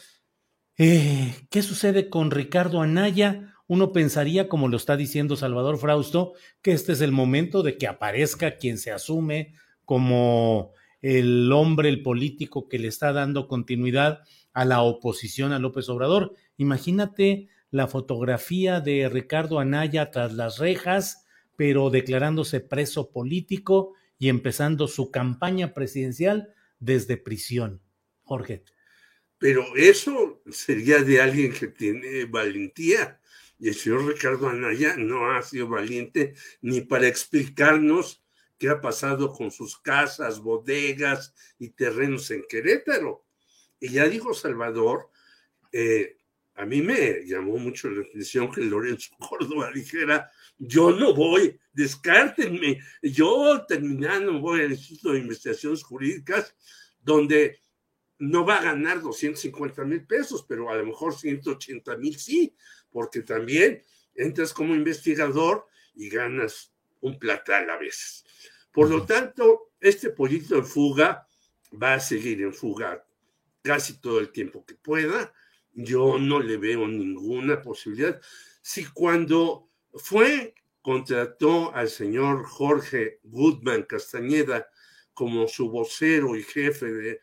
eh, 0.79 1.35
¿qué 1.51 1.63
sucede 1.63 2.09
con 2.09 2.31
Ricardo 2.31 2.81
Anaya? 2.81 3.55
Uno 3.71 3.93
pensaría, 3.93 4.49
como 4.49 4.67
lo 4.67 4.77
está 4.77 4.97
diciendo 4.97 5.37
Salvador 5.37 5.79
Frausto, 5.79 6.33
que 6.61 6.73
este 6.73 6.91
es 6.91 7.01
el 7.03 7.13
momento 7.13 7.63
de 7.63 7.79
que 7.79 7.87
aparezca 7.87 8.57
quien 8.57 8.79
se 8.79 8.91
asume 8.91 9.55
como 9.85 10.73
el 11.03 11.53
hombre, 11.53 11.89
el 11.89 12.03
político 12.03 12.69
que 12.69 12.81
le 12.81 12.89
está 12.89 13.13
dando 13.13 13.47
continuidad 13.47 14.25
a 14.55 14.65
la 14.65 14.83
oposición 14.83 15.53
a 15.53 15.61
López 15.61 15.89
Obrador. 15.89 16.35
Imagínate 16.57 17.49
la 17.71 17.87
fotografía 17.87 18.81
de 18.81 19.09
Ricardo 19.09 19.61
Anaya 19.61 20.11
tras 20.11 20.33
las 20.33 20.59
rejas, 20.59 21.29
pero 21.55 21.91
declarándose 21.91 22.59
preso 22.59 23.13
político 23.13 23.93
y 24.19 24.31
empezando 24.31 24.89
su 24.89 25.13
campaña 25.13 25.75
presidencial 25.75 26.55
desde 26.81 27.19
prisión. 27.19 27.81
Jorge. 28.25 28.65
Pero 29.39 29.65
eso 29.77 30.43
sería 30.51 31.05
de 31.05 31.21
alguien 31.21 31.53
que 31.53 31.69
tiene 31.69 32.25
valentía. 32.25 33.20
Y 33.61 33.69
el 33.69 33.75
señor 33.75 34.07
Ricardo 34.07 34.49
Anaya 34.49 34.97
no 34.97 35.31
ha 35.31 35.43
sido 35.43 35.69
valiente 35.69 36.35
ni 36.63 36.81
para 36.81 37.07
explicarnos 37.07 38.25
qué 38.59 38.71
ha 38.71 38.81
pasado 38.81 39.33
con 39.33 39.51
sus 39.51 39.79
casas, 39.79 40.41
bodegas 40.41 41.35
y 41.59 41.71
terrenos 41.71 42.31
en 42.31 42.45
Querétaro. 42.49 43.25
Y 43.79 43.91
ya 43.91 44.09
dijo 44.09 44.35
Salvador, 44.35 45.11
eh, 45.73 46.17
a 46.55 46.67
mí 46.67 46.83
me 46.83 47.25
llamó 47.25 47.57
mucho 47.59 47.89
la 47.91 48.03
atención 48.03 48.51
que 48.51 48.63
Lorenzo 48.63 49.11
Córdoba 49.19 49.71
dijera, 49.75 50.31
yo 50.59 50.91
no 50.91 51.15
voy, 51.15 51.59
descártenme, 51.73 52.81
yo 53.03 53.65
terminando 53.67 54.41
voy 54.41 54.61
al 54.61 54.73
Instituto 54.73 55.13
de 55.13 55.21
Investigaciones 55.21 55.83
Jurídicas, 55.83 56.55
donde 57.01 57.61
no 58.19 58.45
va 58.45 58.59
a 58.59 58.65
ganar 58.65 59.01
250 59.01 59.85
mil 59.85 60.07
pesos, 60.07 60.45
pero 60.47 60.69
a 60.69 60.77
lo 60.77 60.85
mejor 60.85 61.15
180 61.15 61.97
mil 61.97 62.19
sí, 62.19 62.55
porque 62.91 63.23
también 63.23 63.83
entras 64.15 64.53
como 64.53 64.75
investigador 64.75 65.67
y 65.95 66.09
ganas 66.09 66.73
un 67.01 67.19
platal 67.19 67.71
a 67.71 67.79
veces. 67.79 68.25
Por 68.73 68.91
lo 68.91 69.05
tanto, 69.05 69.73
este 69.81 70.11
pollito 70.11 70.57
en 70.57 70.67
fuga 70.67 71.27
va 71.83 71.95
a 71.95 72.01
seguir 72.01 72.43
en 72.43 72.53
fuga 72.53 73.05
casi 73.63 74.01
todo 74.01 74.21
el 74.21 74.31
tiempo 74.31 74.65
que 74.65 74.75
pueda. 74.75 75.33
Yo 75.73 76.19
no 76.19 76.41
le 76.41 76.57
veo 76.57 76.87
ninguna 76.87 77.61
posibilidad. 77.63 78.21
Si 78.63 78.85
cuando 78.87 79.71
fue, 79.95 80.55
contrató 80.83 81.75
al 81.75 81.89
señor 81.89 82.45
Jorge 82.45 83.21
Goodman 83.25 83.85
Castañeda 83.85 84.69
como 85.13 85.49
su 85.49 85.71
vocero 85.71 86.37
y 86.37 86.43
jefe 86.43 86.87
de, 86.87 87.21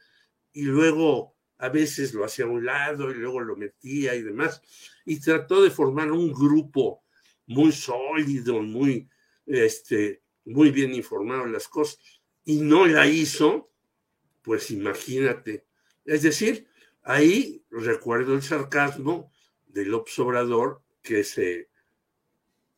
y 0.51 0.63
luego 0.63 1.36
a 1.59 1.69
veces 1.69 2.13
lo 2.13 2.23
hacía 2.23 2.45
a 2.45 2.49
un 2.49 2.65
lado 2.65 3.11
y 3.11 3.15
luego 3.15 3.39
lo 3.39 3.55
metía 3.55 4.15
y 4.15 4.21
demás, 4.21 4.61
y 5.05 5.19
trató 5.19 5.61
de 5.61 5.71
formar 5.71 6.11
un 6.11 6.31
grupo 6.31 7.03
muy 7.47 7.71
sólido, 7.71 8.61
muy, 8.61 9.09
este, 9.45 10.21
muy 10.45 10.71
bien 10.71 10.93
informado 10.93 11.45
en 11.45 11.53
las 11.53 11.67
cosas, 11.67 11.99
y 12.43 12.61
no 12.61 12.85
la 12.85 13.07
hizo, 13.07 13.71
pues 14.41 14.71
imagínate, 14.71 15.65
es 16.05 16.21
decir, 16.21 16.67
ahí 17.03 17.63
recuerdo 17.69 18.33
el 18.33 18.41
sarcasmo 18.41 19.31
del 19.65 19.93
observador 19.93 20.81
que 21.01 21.23
se 21.23 21.69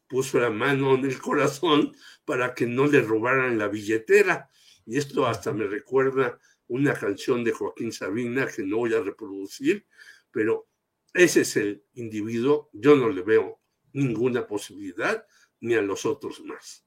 puso 0.08 0.40
la 0.40 0.50
mano 0.50 0.96
en 0.96 1.06
el 1.06 1.20
corazón 1.20 1.96
para 2.26 2.54
que 2.54 2.66
no 2.66 2.88
le 2.88 3.02
robaran 3.02 3.58
la 3.58 3.68
billetera. 3.68 4.50
Y 4.86 4.98
esto 4.98 5.28
hasta 5.28 5.54
me 5.54 5.66
recuerda 5.66 6.40
una 6.70 6.94
canción 6.94 7.44
de 7.44 7.52
Joaquín 7.52 7.92
Sabina 7.92 8.48
que 8.48 8.64
no 8.64 8.78
voy 8.78 8.94
a 8.94 9.02
reproducir, 9.02 9.86
pero 10.32 10.68
ese 11.14 11.42
es 11.42 11.58
el 11.58 11.84
individuo, 11.96 12.70
yo 12.72 12.96
no 12.96 13.10
le 13.10 13.22
veo 13.22 13.60
ninguna 13.94 14.48
posibilidad 14.48 15.26
ni 15.60 15.74
a 15.74 15.82
los 15.82 16.06
otros 16.06 16.42
más. 16.42 16.86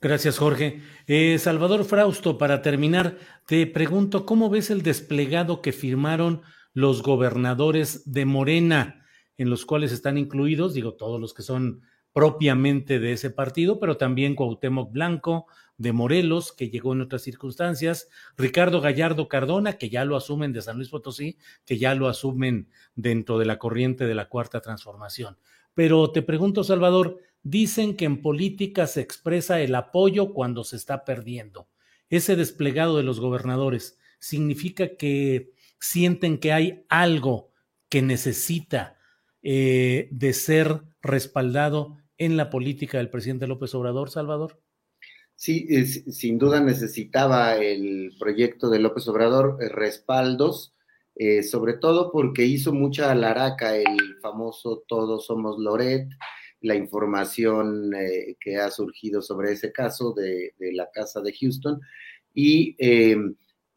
Gracias, 0.00 0.38
Jorge. 0.38 0.82
Eh, 1.06 1.38
Salvador 1.38 1.84
Frausto, 1.84 2.36
para 2.36 2.60
terminar, 2.60 3.18
te 3.46 3.66
pregunto, 3.66 4.26
¿cómo 4.26 4.50
ves 4.50 4.70
el 4.70 4.82
desplegado 4.82 5.62
que 5.62 5.72
firmaron 5.72 6.42
los 6.72 7.02
gobernadores 7.02 8.10
de 8.10 8.24
Morena, 8.24 9.06
en 9.36 9.50
los 9.50 9.64
cuales 9.64 9.92
están 9.92 10.18
incluidos, 10.18 10.74
digo, 10.74 10.94
todos 10.94 11.20
los 11.20 11.34
que 11.34 11.42
son 11.42 11.82
propiamente 12.12 12.98
de 12.98 13.12
ese 13.12 13.30
partido, 13.30 13.80
pero 13.80 13.96
también 13.96 14.34
Cuauhtémoc 14.34 14.92
Blanco 14.92 15.46
de 15.78 15.92
Morelos, 15.92 16.52
que 16.52 16.70
llegó 16.70 16.92
en 16.92 17.00
otras 17.00 17.22
circunstancias, 17.22 18.08
Ricardo 18.36 18.80
Gallardo 18.80 19.28
Cardona, 19.28 19.74
que 19.74 19.88
ya 19.90 20.04
lo 20.04 20.16
asumen 20.16 20.52
de 20.52 20.62
San 20.62 20.76
Luis 20.76 20.90
Potosí, 20.90 21.38
que 21.64 21.78
ya 21.78 21.94
lo 21.94 22.08
asumen 22.08 22.68
dentro 22.94 23.38
de 23.38 23.46
la 23.46 23.58
corriente 23.58 24.06
de 24.06 24.14
la 24.14 24.28
Cuarta 24.28 24.60
Transformación. 24.60 25.38
Pero 25.74 26.12
te 26.12 26.22
pregunto, 26.22 26.62
Salvador, 26.64 27.18
Dicen 27.42 27.96
que 27.96 28.04
en 28.04 28.22
política 28.22 28.86
se 28.86 29.00
expresa 29.00 29.60
el 29.60 29.74
apoyo 29.74 30.32
cuando 30.32 30.62
se 30.62 30.76
está 30.76 31.04
perdiendo. 31.04 31.68
Ese 32.08 32.36
desplegado 32.36 32.96
de 32.96 33.02
los 33.02 33.18
gobernadores 33.18 33.98
significa 34.20 34.96
que 34.96 35.52
sienten 35.80 36.38
que 36.38 36.52
hay 36.52 36.84
algo 36.88 37.50
que 37.88 38.00
necesita 38.00 38.96
eh, 39.42 40.08
de 40.12 40.32
ser 40.34 40.82
respaldado 41.02 41.96
en 42.24 42.36
la 42.36 42.50
política 42.50 42.98
del 42.98 43.10
presidente 43.10 43.46
López 43.46 43.74
Obrador, 43.74 44.10
Salvador. 44.10 44.60
Sí, 45.34 45.66
sin 45.86 46.38
duda 46.38 46.60
necesitaba 46.60 47.56
el 47.56 48.12
proyecto 48.18 48.70
de 48.70 48.78
López 48.78 49.08
Obrador 49.08 49.58
eh, 49.60 49.68
respaldos, 49.68 50.72
eh, 51.16 51.42
sobre 51.42 51.74
todo 51.74 52.12
porque 52.12 52.44
hizo 52.44 52.72
mucha 52.72 53.10
alaraca 53.10 53.76
el 53.76 54.18
famoso 54.22 54.84
Todos 54.86 55.26
somos 55.26 55.58
Loret, 55.58 56.08
la 56.60 56.76
información 56.76 57.92
eh, 57.94 58.36
que 58.40 58.56
ha 58.56 58.70
surgido 58.70 59.20
sobre 59.20 59.52
ese 59.52 59.72
caso 59.72 60.12
de, 60.12 60.54
la 60.58 60.88
casa 60.92 61.20
de 61.20 61.34
Houston 61.34 61.80
y, 62.32 62.76
eh, 62.78 63.16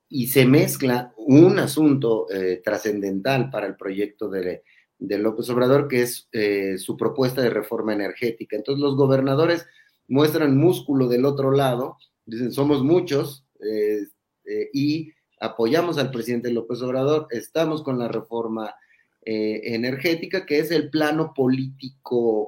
y 0.08 0.28
se 0.28 0.46
mezcla 0.46 1.14
un 1.18 1.58
asunto 1.58 2.28
trascendental 2.64 3.50
para 3.50 3.66
el 3.66 3.76
proyecto 3.76 4.30
de, 4.30 4.62
de, 5.00 5.18
López 5.18 5.50
Obrador, 5.50 5.88
que 5.88 6.02
es 6.04 6.28
su 6.78 6.98
propuesta 6.98 7.42
de 7.42 7.50
reforma 7.50 7.94
energética. 7.94 8.56
Entonces 8.56 8.82
los 8.82 8.96
gobernadores 8.96 9.66
muestran 10.08 10.58
músculo 10.58 11.08
del 11.08 11.26
otro 11.26 11.52
lado, 11.52 11.98
dicen 12.26 12.52
somos 12.52 12.84
muchos 12.84 13.46
y 14.74 15.12
apoyamos 15.40 15.98
al 15.98 16.12
presidente 16.12 16.52
López 16.52 16.82
Obrador, 16.82 17.28
estamos 17.32 17.84
con 17.84 18.00
la 18.00 18.08
reforma 18.08 18.76
energética, 19.22 20.46
que 20.46 20.60
es 20.60 20.72
el 20.72 20.90
plano 20.90 21.34
político 21.36 22.48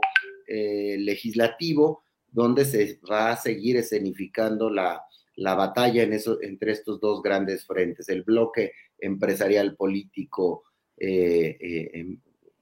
eh, 0.49 0.95
legislativo 0.99 2.03
donde 2.31 2.63
se 2.63 3.01
va 3.11 3.31
a 3.31 3.35
seguir 3.35 3.75
escenificando 3.75 4.69
la, 4.69 5.03
batalla 5.35 6.03
en 6.03 6.13
eso, 6.13 6.41
entre 6.41 6.71
estos 6.71 7.01
dos 7.01 7.21
grandes 7.21 7.65
frentes, 7.65 8.07
el 8.07 8.23
bloque 8.23 8.71
empresarial 8.97 9.75
político 9.75 10.63
eh, 10.95 11.57
eh, 11.59 11.91
em, 11.95 12.17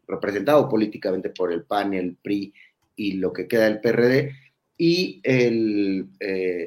representado 0.07 0.67
políticamente 0.69 1.29
por 1.29 1.51
el 1.51 1.63
PAN, 1.63 1.93
el 1.93 2.15
PRI 2.15 2.53
y 2.95 3.13
lo 3.13 3.33
que 3.33 3.47
queda 3.47 3.65
del 3.65 3.81
PRD, 3.81 4.31
y 4.77 5.21
el 5.23 6.09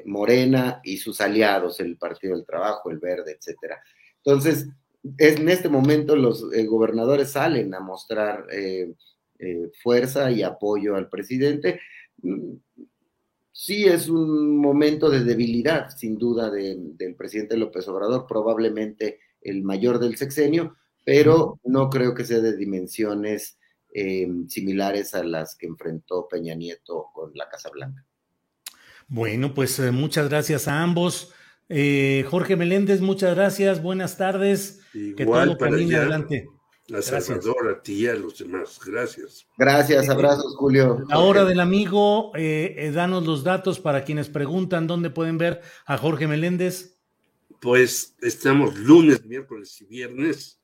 Morena 0.07 0.81
y 0.83 0.97
sus 0.97 1.21
aliados, 1.21 1.79
el 1.81 1.97
Partido 1.99 2.35
del 2.37 2.47
Trabajo, 2.47 2.91
el 2.91 2.99
Verde, 2.99 3.37
etcétera. 3.39 3.83
Entonces, 4.25 4.67
en 5.19 5.49
este 5.49 5.69
momento 5.69 6.17
los 6.17 6.49
gobernadores 6.67 7.33
salen 7.33 7.75
a 7.75 7.81
mostrar 7.81 8.47
eh, 9.41 9.71
fuerza 9.83 10.33
y 10.33 10.43
apoyo 10.43 10.97
al 10.97 11.09
presidente. 11.09 11.81
Sí 13.53 13.85
es 13.85 14.09
un 14.09 14.57
momento 14.57 15.11
de 15.11 15.23
debilidad, 15.23 15.91
sin 15.91 16.19
duda, 16.19 16.51
del 16.51 17.15
presidente 17.17 17.57
López 17.57 17.87
Obrador, 17.87 18.27
probablemente 18.27 19.21
el 19.41 19.63
mayor 19.63 20.01
del 20.01 20.17
sexenio, 20.17 20.77
pero 21.09 21.59
no 21.65 21.89
creo 21.89 22.15
que 22.15 22.27
sea 22.27 22.41
de 22.41 22.55
dimensiones 22.55 23.59
eh, 23.95 24.29
similares 24.47 25.15
a 25.15 25.25
las 25.25 25.57
que 25.57 25.67
enfrentó 25.67 26.29
Peña 26.29 26.55
Nieto 26.55 27.07
con 27.15 27.31
la 27.33 27.49
Casa 27.49 27.71
Blanca. 27.71 28.05
Bueno, 29.07 29.55
pues 29.55 29.79
eh, 29.79 29.91
muchas 29.91 30.29
gracias 30.29 30.69
a 30.69 30.83
ambos. 30.83 31.33
Jorge 31.67 32.57
Meléndez, 32.57 33.01
muchas 33.01 33.35
gracias, 33.35 33.83
buenas 33.83 34.19
tardes. 34.19 34.81
que 34.93 35.25
todo 35.25 35.57
camine 35.57 35.97
adelante. 35.97 36.47
A 36.95 37.01
Salvador, 37.01 37.71
a 37.71 37.83
ti 37.83 38.05
y 38.05 38.07
a 38.07 38.15
los 38.15 38.39
demás. 38.39 38.79
Gracias. 38.85 39.47
Gracias, 39.57 40.11
abrazos, 40.11 40.57
Julio. 40.57 41.07
La 41.09 41.21
hora 41.21 41.47
del 41.47 41.61
amigo, 41.61 42.33
eh, 42.37 42.75
eh, 42.77 42.91
danos 42.91 43.27
los 43.27 43.45
datos 43.45 43.81
para 43.81 44.05
quienes 44.05 44.29
preguntan 44.29 44.87
dónde 44.87 45.09
pueden 45.09 45.39
ver 45.39 45.63
a 45.87 45.97
Jorge 45.97 46.27
Meléndez. 46.27 46.99
pues 47.63 48.15
estamos 48.21 48.77
lunes, 48.77 49.25
miércoles 49.25 49.81
y 49.81 49.87
viernes 49.87 50.58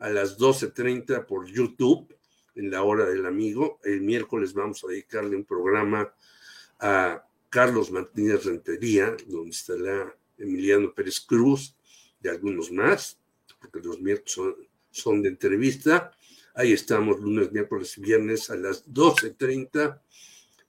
a 0.00 0.08
las 0.08 0.38
12.30 0.38 1.26
por 1.26 1.46
YouTube 1.46 2.14
en 2.54 2.70
la 2.70 2.82
hora 2.82 3.06
del 3.06 3.26
amigo. 3.26 3.78
El 3.84 4.00
miércoles 4.00 4.52
vamos 4.54 4.82
a 4.82 4.88
dedicarle 4.88 5.36
un 5.36 5.44
programa 5.44 6.12
a 6.80 7.24
Carlos 7.48 7.90
Martínez 7.90 8.44
Rentería, 8.44 9.16
donde 9.26 9.50
estará 9.50 10.16
Emiliano 10.38 10.92
Pérez 10.94 11.20
Cruz 11.20 11.76
y 12.22 12.28
algunos 12.28 12.72
más, 12.72 13.18
porque 13.60 13.80
los 13.80 14.00
miércoles 14.00 14.32
son, 14.32 14.56
son 14.90 15.22
de 15.22 15.28
entrevista. 15.28 16.12
Ahí 16.54 16.72
estamos 16.72 17.20
lunes, 17.20 17.52
miércoles 17.52 17.96
y 17.98 18.00
viernes 18.00 18.50
a 18.50 18.56
las 18.56 18.86
12.30 18.86 20.00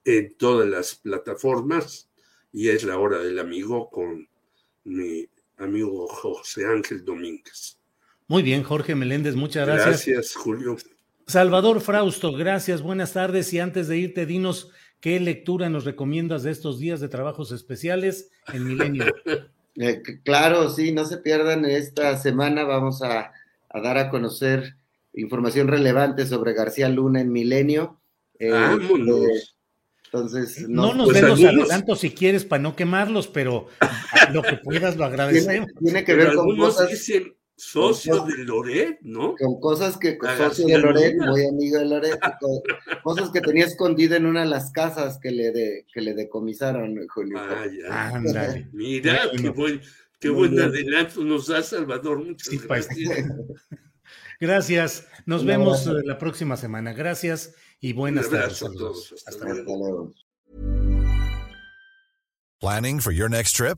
en 0.04 0.36
todas 0.36 0.67
las 0.67 0.96
plataformas 0.96 2.10
y 2.52 2.70
es 2.70 2.84
la 2.84 2.98
hora 2.98 3.20
del 3.20 3.39
amigo 3.39 3.89
con 3.89 4.28
mi 4.84 5.28
amigo 5.58 6.08
José 6.08 6.65
Ángel 6.65 7.06
Domínguez. 7.06 7.81
Muy 8.32 8.44
bien, 8.44 8.63
Jorge 8.63 8.96
Meléndez, 8.96 9.36
muchas 9.36 9.67
gracias. 9.67 10.06
Gracias, 10.08 10.36
Julio. 10.36 10.78
Salvador 11.28 11.82
Frausto, 11.82 12.32
gracias, 12.32 12.82
buenas 12.82 13.12
tardes 13.12 13.52
y 13.52 13.60
antes 13.60 13.89
de 13.89 13.98
irte, 13.98 14.26
dinos 14.26 14.70
qué 15.02 15.20
lectura 15.20 15.70
nos 15.70 15.84
recomiendas 15.84 16.44
de 16.44 16.52
estos 16.52 16.80
días 16.80 17.02
de 17.02 17.10
trabajos 17.10 17.52
especiales 17.52 18.30
en 18.54 18.67
Milenio. 18.67 19.06
Eh, 19.78 20.02
claro, 20.26 20.70
sí, 20.70 20.91
no 20.91 21.06
se 21.06 21.17
pierdan, 21.17 21.63
esta 21.63 22.17
semana 22.17 22.65
vamos 22.65 23.02
a, 23.04 23.32
a 23.70 23.80
dar 23.82 23.98
a 23.98 24.10
conocer 24.10 24.76
información 25.13 25.70
relevante 25.70 26.26
sobre 26.28 26.54
García 26.54 26.89
Luna 26.89 27.22
en 27.22 27.32
Milenio. 27.32 28.02
Eh, 28.38 28.50
Vámonos. 28.52 29.26
eh, 29.30 29.44
entonces, 30.06 30.67
No, 30.67 30.88
no, 30.88 30.94
nos 30.96 31.10
pues 31.12 31.22
los 31.22 31.39
algunos- 31.39 31.63
adelantos 31.70 32.00
si 32.02 32.12
quieres 32.12 32.44
para 32.44 32.62
no 32.62 32.76
quemarlos, 32.76 33.28
pero 33.30 33.67
lo 34.34 34.41
que 34.41 34.58
puedas 34.58 34.98
lo 34.98 35.06
tiene, 35.08 35.24
agradecemos. 35.24 35.70
tiene 35.82 36.04
que 36.04 36.13
Pero 36.15 36.17
ver 36.26 36.36
con 36.36 36.39
algunos 36.50 36.76
cosas, 36.76 36.89
dicen 36.89 37.34
socio 37.62 38.26
de 38.26 38.43
Loret, 38.43 39.00
¿no? 39.02 39.36
con 39.36 39.60
cosas 39.60 39.95
que 39.97 40.17
socio 40.19 40.38
García 40.38 40.78
de 40.78 40.82
Loret, 40.82 41.13
Luna. 41.13 41.32
muy 41.32 41.45
amigo 41.45 41.78
de 41.80 41.86
Loret, 41.86 42.19
co- 42.39 42.63
cosas 43.04 43.30
que 43.30 43.39
tenía 43.41 43.65
escondida 43.65 44.17
en 44.17 44.26
una 44.26 44.39
de 44.41 44.47
las 44.47 44.71
casas 44.71 45.19
que 45.21 45.30
le 45.32 45.52
de, 45.52 45.86
que 45.93 46.02
le 46.02 46.13
decomisaron, 46.15 47.08
Julio. 47.08 47.38
Ah, 47.39 47.65
ya. 47.67 48.08
Ándale. 48.15 48.67
Mira, 48.74 49.28
Bueno. 49.28 49.41
qué 49.41 49.50
buen, 49.50 49.82
qué 50.19 50.30
buen 50.30 50.60
adelanto 50.60 51.24
nos 51.24 51.47
da 51.47 51.62
Salvador. 51.62 52.26
Muchas 52.26 52.47
Sí, 52.47 52.58
pues. 52.67 52.88
gracias. 52.88 53.28
Gracias. 54.39 55.08
Nos 55.28 55.41
Un 55.41 55.47
vemos 55.47 55.82
abrazo. 55.88 56.00
eh, 56.00 56.04
la 56.04 56.17
próxima 56.17 56.58
semana. 56.58 56.93
Gracias 56.93 57.54
y 57.80 57.91
Un 57.91 57.97
buenas 58.00 58.28
tardes. 58.28 58.63
a 58.63 58.71
todos. 58.71 59.13
Hasta 59.13 59.30
Hasta 59.30 59.45
luego. 59.45 59.60
Hasta 59.62 59.78
luego. 59.78 60.13
Planning 62.60 63.00
for 63.02 63.13
your 63.13 63.30
next 63.30 63.56
trip? 63.56 63.78